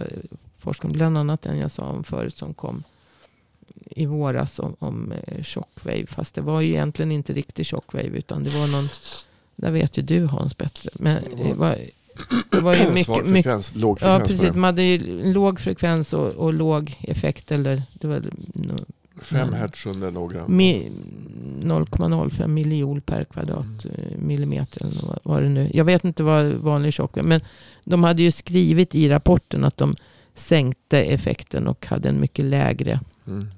[0.59, 0.93] forskning.
[0.93, 2.83] Bland annat den jag sa om förut som kom
[3.91, 6.07] i våras om, om eh, shockwave.
[6.07, 8.09] Fast det var ju egentligen inte riktigt shockwave.
[8.19, 8.89] Utan det var någon.
[9.57, 10.91] Där vet ju du Hans bättre.
[10.95, 11.77] Men det var,
[12.51, 14.29] det var ju Svag mycket, mycket frekvens, låg Ja, frekvens.
[14.29, 14.43] precis.
[14.43, 17.53] med De hade ju låg frekvens och, och låg effekt.
[17.53, 18.77] Eller det var no-
[19.15, 19.25] det.
[19.25, 19.55] Fem Mm.
[19.61, 20.47] hertz under några.
[20.47, 20.91] mi-
[21.63, 24.83] 0,05 miljoul per kvadrat eh, millimeter.
[24.87, 25.71] Eller vad det nu.
[25.75, 27.23] Jag vet inte vad vanlig tjock är.
[27.23, 27.41] Men
[27.85, 29.97] de hade ju skrivit i rapporten att de
[30.35, 33.49] sänkte effekten och hade en mycket lägre Mm.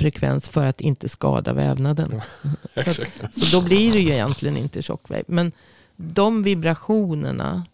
[0.00, 2.20] Frekvens för att inte skada vävnaden.
[2.74, 5.24] Så, att, så då blir det ju egentligen inte shockwave.
[5.26, 5.52] Men
[5.96, 7.64] de vibrationerna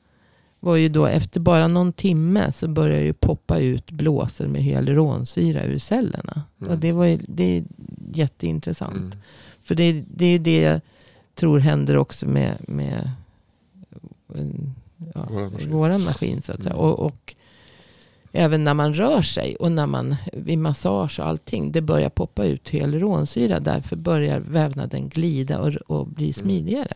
[0.61, 4.63] var ju då efter bara någon timme så började det ju poppa ut blåsor med
[4.63, 6.43] hyaluronsyra ur cellerna.
[6.61, 6.73] Mm.
[6.73, 7.65] Och det, var ju, det är
[8.13, 8.97] jätteintressant.
[8.97, 9.19] Mm.
[9.65, 10.81] För det, det är det jag
[11.35, 13.11] tror händer också med, med
[15.15, 15.71] ja, maskin.
[15.71, 16.43] våran maskin.
[16.43, 16.75] Så att säga.
[16.75, 16.85] Mm.
[16.85, 17.36] Och, och
[18.37, 21.73] även när man rör sig och när man vid massage och allting.
[21.73, 23.61] Det börjar poppa ut hyaluronsyra.
[23.61, 26.93] Därför börjar vävnaden glida och, och bli smidigare.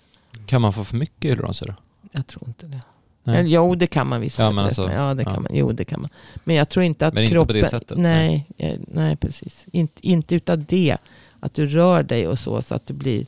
[0.47, 1.77] Kan man få för mycket hyaluronsyra?
[2.13, 2.81] Jag tror inte det.
[3.25, 3.39] Nej.
[3.39, 4.39] Eller, jo, det kan man visst.
[4.39, 5.31] Ja, men alltså, ja, det ja.
[5.31, 5.53] kan man.
[5.55, 6.11] Jo, det kan man.
[6.45, 7.57] Men jag tror inte att Men inte på kroppen...
[7.63, 8.79] det sättet, Nej, nej.
[8.87, 9.67] nej precis.
[9.73, 10.97] Inte, inte utav det.
[11.41, 13.27] Att du rör dig och så, så att du blir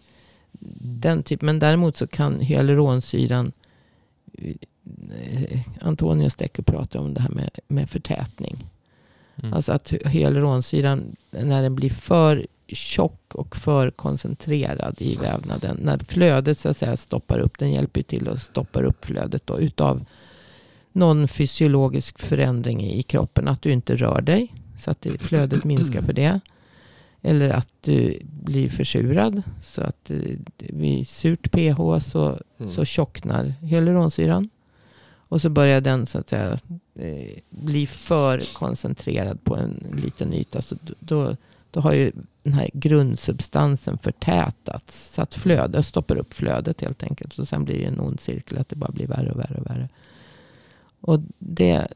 [0.81, 1.43] den typ.
[1.43, 3.53] Men däremot så kan hyaluronsyran...
[5.13, 8.67] eh, Antonio Stecco pratar om det här med, med förtätning.
[9.43, 9.53] Mm.
[9.55, 15.79] Alltså att hyaluronsyran, när den blir för tjock och för koncentrerad i vävnaden.
[15.83, 17.59] När flödet så att säga stoppar upp.
[17.59, 20.05] Den hjälper ju till att stoppa upp flödet då, utav
[20.93, 23.49] någon fysiologisk förändring i kroppen.
[23.49, 24.55] Att du inte rör dig.
[24.79, 26.41] Så att det, flödet minskar för det.
[27.23, 29.43] Eller att du blir försurad.
[29.63, 30.19] Så att eh,
[30.57, 32.75] vid surt pH så Mm.
[32.75, 34.49] så tjocknar hyaluronsyran.
[35.33, 36.59] Och så börjar den så att säga
[36.95, 40.63] eh, bli för koncentrerad på en liten yta.
[40.63, 41.37] Så då,
[41.71, 42.13] då har ju
[42.43, 45.15] den här grundsubstansen förtätats.
[45.15, 47.39] Så att flödet stoppar upp flödet helt enkelt.
[47.39, 49.67] Och sen blir det en ond cirkel att det bara blir värre och värre och
[49.67, 49.89] värre.
[51.01, 51.89] Och det,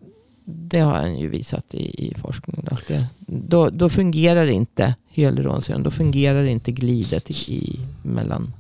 [0.44, 2.64] det har han ju visat i, i forskning.
[2.68, 5.82] Då, att det, då, då fungerar inte hyaluronsyran.
[5.82, 8.52] Då fungerar inte glidet i, i mellan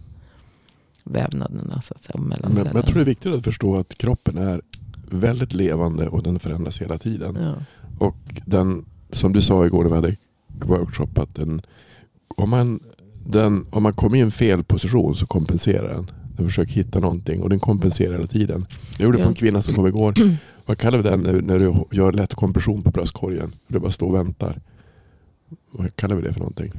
[1.06, 2.20] vävnaderna så att säga.
[2.20, 4.62] Mellan Men, men jag tror det är viktigt att förstå att kroppen är
[5.10, 7.36] väldigt levande och den förändras hela tiden.
[7.40, 7.54] Ja.
[7.98, 10.16] Och den, som du sa igår när vi hade
[10.48, 11.60] workshop, att den,
[12.28, 12.80] om, man,
[13.26, 16.10] den, om man kommer i en fel position så kompenserar den.
[16.36, 18.66] Den försöker hitta någonting och den kompenserar hela tiden.
[18.98, 19.30] Jag gjorde det på Ja.
[19.30, 20.14] en kvinna som kom igår.
[20.66, 23.52] Vad kallar vi den när, när du gör lätt kompression på bröstkorgen?
[23.68, 24.60] Du bara står och väntar.
[25.70, 26.72] Vad kallar vi det för någonting?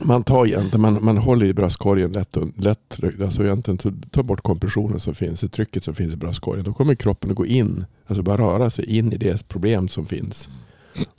[0.00, 4.40] Man tar egentligen, man, man håller i bröstkorgen lätt, lätt alltså egentligen så tar bort
[4.42, 6.64] kompressionen som finns, trycket som finns i bröstkorgen.
[6.64, 10.06] Då kommer kroppen att gå in, alltså bara röra sig in i det problem som
[10.06, 10.48] finns.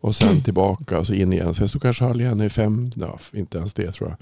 [0.01, 1.53] Och sen tillbaka och så in igen.
[1.53, 4.09] Så jag stod kanske och höll i henne i fem, ja, inte ens det tror
[4.09, 4.17] jag.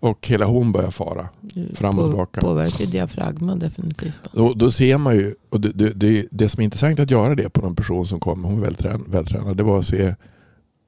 [0.00, 1.28] Och hela hon börjar fara.
[1.74, 2.40] Fram och På- tillbaka.
[2.40, 4.12] Påverkar diafragman definitivt.
[4.32, 7.34] Då, då ser man ju, och det, det, det, det som är intressant att göra
[7.34, 10.14] det på någon person som kommer, hon är välträn, vältränad, det var att se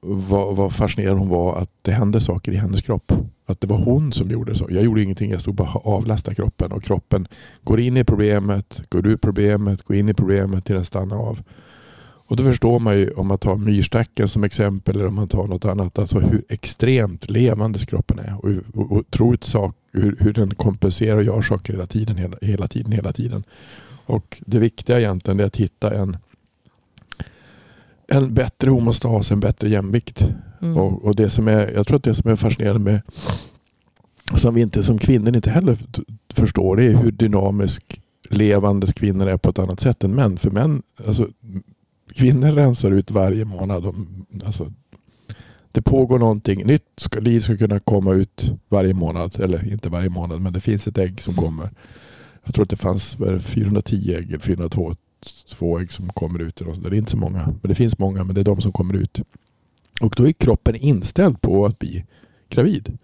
[0.01, 3.11] vad, vad fascinerad hon var att det hände saker i hennes kropp.
[3.45, 4.67] Att det var hon som gjorde så.
[4.69, 7.27] Jag gjorde ingenting, jag stod bara och avlastade kroppen och kroppen
[7.63, 11.41] går in i problemet, går ur problemet, går in i problemet till den stannar av.
[12.29, 15.47] Och då förstår man ju om man tar myrstacken som exempel eller om man tar
[15.47, 20.17] något annat, alltså hur extremt levande kroppen är och, hur- och, och otroligt sak, hur,
[20.19, 23.43] hur den kompenserar och gör saker hela tiden, hela, hela tiden, hela tiden.
[24.05, 26.17] Och det viktiga egentligen är att hitta en,
[28.09, 30.27] en bättre homostas, en bättre jämvikt.
[30.61, 30.77] Mm.
[30.77, 33.01] Och, och det som är, jag tror att det som är fascinerande med
[34.35, 35.77] som vi inte som kvinnor inte heller
[36.33, 40.37] förstår det är hur dynamisk levande kvinnor är på ett annat sätt än män.
[40.37, 41.27] För män, alltså,
[42.15, 43.83] kvinnor rensar ut varje månad.
[43.83, 44.73] De, alltså,
[45.71, 46.83] det pågår någonting nytt.
[46.97, 49.39] Ska, liv ska kunna komma ut varje månad.
[49.39, 51.69] Eller inte varje månad, men det finns ett ägg som kommer.
[52.43, 54.95] Jag tror att det fanns vad är det, 410 ägg, eller 402
[55.49, 56.55] två ägg som kommer ut.
[56.55, 56.89] där.
[56.89, 58.93] Det är inte så många, men det finns många, men det är de som kommer
[58.93, 59.19] ut.
[60.01, 62.05] Och då är kroppen inställd på att bli
[62.49, 62.97] gravid.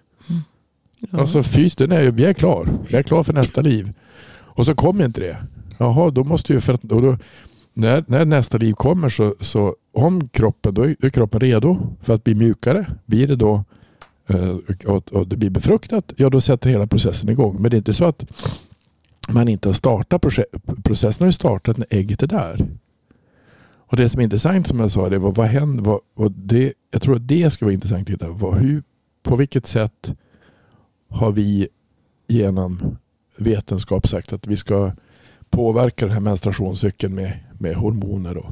[1.00, 1.20] Ja.
[1.20, 2.70] Alltså fys, den är, vi är klar.
[2.90, 3.94] Vi är klar för nästa liv.
[4.32, 5.38] Och så kommer inte det.
[5.78, 7.18] Jaha, då måste ju för att, då,
[7.74, 11.96] när, när nästa liv kommer så, så om kroppen, då är, då är kroppen redo
[12.02, 12.86] för att bli mjukare.
[13.06, 13.64] Blir det då
[14.28, 17.62] eh, och, och det blir befruktat, ja då sätter hela processen igång.
[17.62, 18.26] Men det är inte så att
[19.30, 20.22] man inte har startat
[20.84, 22.68] processen har ju startat när ägget är där.
[23.88, 26.74] Och det som är intressant som jag sa, det var vad händer, vad, och det,
[26.92, 28.56] jag tror att det ska vara intressant att titta på.
[28.56, 28.84] Hur,
[29.24, 30.16] på vilket sätt
[31.10, 31.68] har vi
[32.28, 32.98] genom
[33.38, 34.92] vetenskap sagt att vi ska
[35.50, 38.52] påverka den här menstruationscykeln med, med hormoner och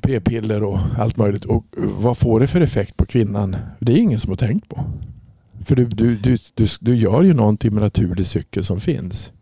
[0.00, 1.44] p-piller och allt möjligt.
[1.44, 3.56] Och vad får det för effekt på kvinnan?
[3.78, 4.84] Det är ingen som har tänkt på.
[5.64, 9.32] För du, du, du, du, du gör ju någonting med naturlig cykel som finns.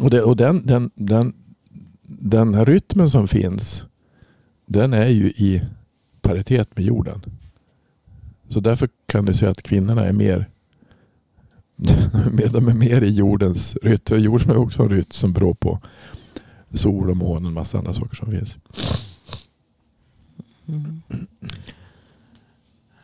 [0.00, 1.34] Och, det, och den, den, den,
[2.02, 3.84] den här rytmen som finns
[4.66, 5.62] den är ju i
[6.20, 7.22] paritet med jorden.
[8.48, 10.48] Så därför kan du säga att kvinnorna är mer
[12.52, 14.18] de är mer i jordens rytm.
[14.18, 15.80] Jorden har också en rytm som beror på
[16.74, 18.56] sol och månen och en massa andra saker som finns.
[20.68, 21.02] Mm.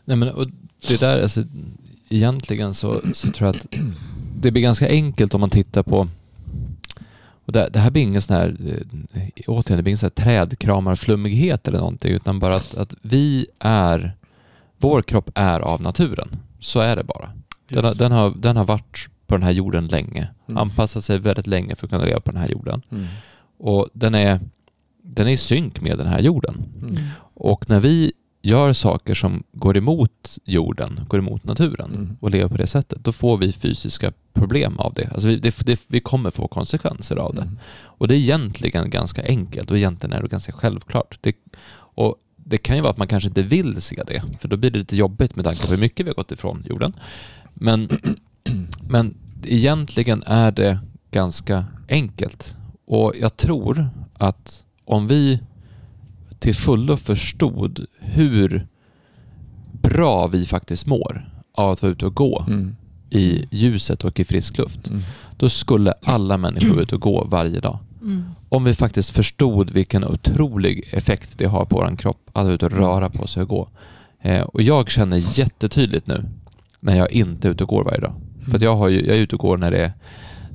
[0.05, 0.47] Nej, men, och
[0.89, 1.45] det där, alltså,
[2.09, 3.66] egentligen så, så tror jag att
[4.41, 6.09] det blir ganska enkelt om man tittar på
[7.45, 8.49] och det, det här blir ingen sån här,
[9.14, 13.47] eh, återigen, det blir ingen sån här trädkramarflummighet eller någonting, utan bara att, att vi
[13.59, 14.12] är,
[14.78, 16.28] vår kropp är av naturen.
[16.61, 17.30] Så är det bara.
[17.68, 17.99] Den, har, Yes.
[17.99, 20.59] den, har, den har varit på den här jorden länge, Mm.
[20.59, 22.82] anpassat sig väldigt länge för att kunna leva på den här jorden.
[22.91, 23.07] Mm.
[23.59, 24.41] Och den är,
[25.03, 26.62] den är i synk med den här jorden.
[26.91, 27.03] Mm.
[27.34, 28.12] Och när vi
[28.43, 32.16] gör saker som går emot jorden, går emot naturen Mm.
[32.20, 35.09] och lever på det sättet, då får vi fysiska problem av det.
[35.12, 37.43] Alltså vi, det, det vi kommer få konsekvenser av det.
[37.43, 37.59] Mm.
[37.82, 41.18] Och det är egentligen ganska enkelt och egentligen är det ganska självklart.
[41.20, 41.36] Det,
[41.76, 44.70] och det kan ju vara att man kanske inte vill se det, för då blir
[44.70, 46.93] det lite jobbigt med tanke på hur mycket vi har gått ifrån jorden.
[47.55, 47.89] Men,
[48.89, 49.14] men
[49.45, 50.78] egentligen är det
[51.11, 52.55] ganska enkelt.
[52.86, 55.41] Och jag tror att om vi
[56.39, 58.66] till fullo förstod hur
[59.82, 62.76] bra vi faktiskt mår av att vara ute och gå Mm.
[63.11, 65.03] i ljuset och i frisk luft, Mm.
[65.36, 67.78] då skulle alla människor vara ute och gå varje dag.
[68.03, 68.24] Mm.
[68.49, 72.66] Om vi faktiskt förstod vilken otrolig effekt det har på vår kropp att vara ute
[72.66, 73.68] och röra på sig och gå.
[74.20, 76.24] Eh, och jag känner jättetydligt nu
[76.80, 78.14] när jag inte är ute och går varje dag.
[78.49, 79.93] För att jag, har ju, jag är ute och går när det är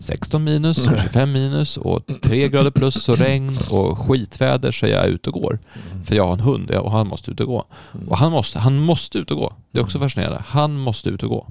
[0.04, 4.90] 16 minus, och 25 minus och 3 grader plus och regn och skitväder så är
[4.92, 5.60] jag ute och går.
[6.06, 7.66] För jag har en hund och han måste ut och gå.
[8.08, 9.54] Och han måste, han måste ut och gå.
[9.72, 10.44] Det är också fascinerande.
[10.48, 11.48] Han måste ut och gå.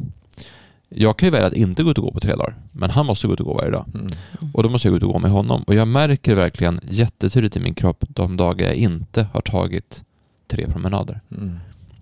[0.89, 3.07] Jag kan ju välja att inte gå ut och gå på tre dagar, men han
[3.07, 3.85] måste gå ut och gå varje dag.
[3.95, 4.13] Mm.
[4.53, 5.63] Och då måste jag gå ut och gå med honom.
[5.63, 10.03] Och jag märker verkligen jättetydligt i min kropp de dagar jag inte har tagit
[10.49, 11.21] tre promenader.
[11.31, 11.59] Mm.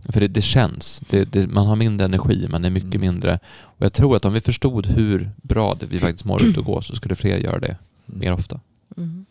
[0.09, 1.03] För det, det känns.
[1.11, 3.01] Det, det, man har mindre energi, man är mycket Mm.
[3.01, 3.39] mindre.
[3.81, 6.65] Och jag tror att om vi förstod hur bra det vi faktiskt mår ut och
[6.65, 7.77] gå så skulle fler göra det
[8.07, 8.61] mer ofta.
[8.97, 9.27] Mm.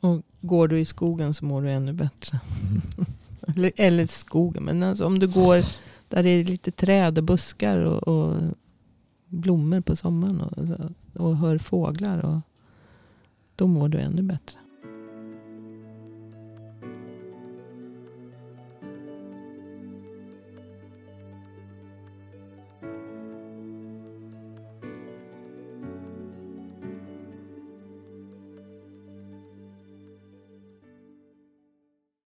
[0.00, 2.40] Och går du i skogen så mår du ännu bättre.
[2.60, 2.82] Mm.
[3.56, 5.64] Eller, eller skogen, men alltså om du går
[6.08, 8.36] där det är lite träd och buskar och, och
[9.26, 12.24] blommor på sommaren och, och hör fåglar.
[12.24, 12.40] Och,
[13.56, 14.58] då mår du ännu bättre.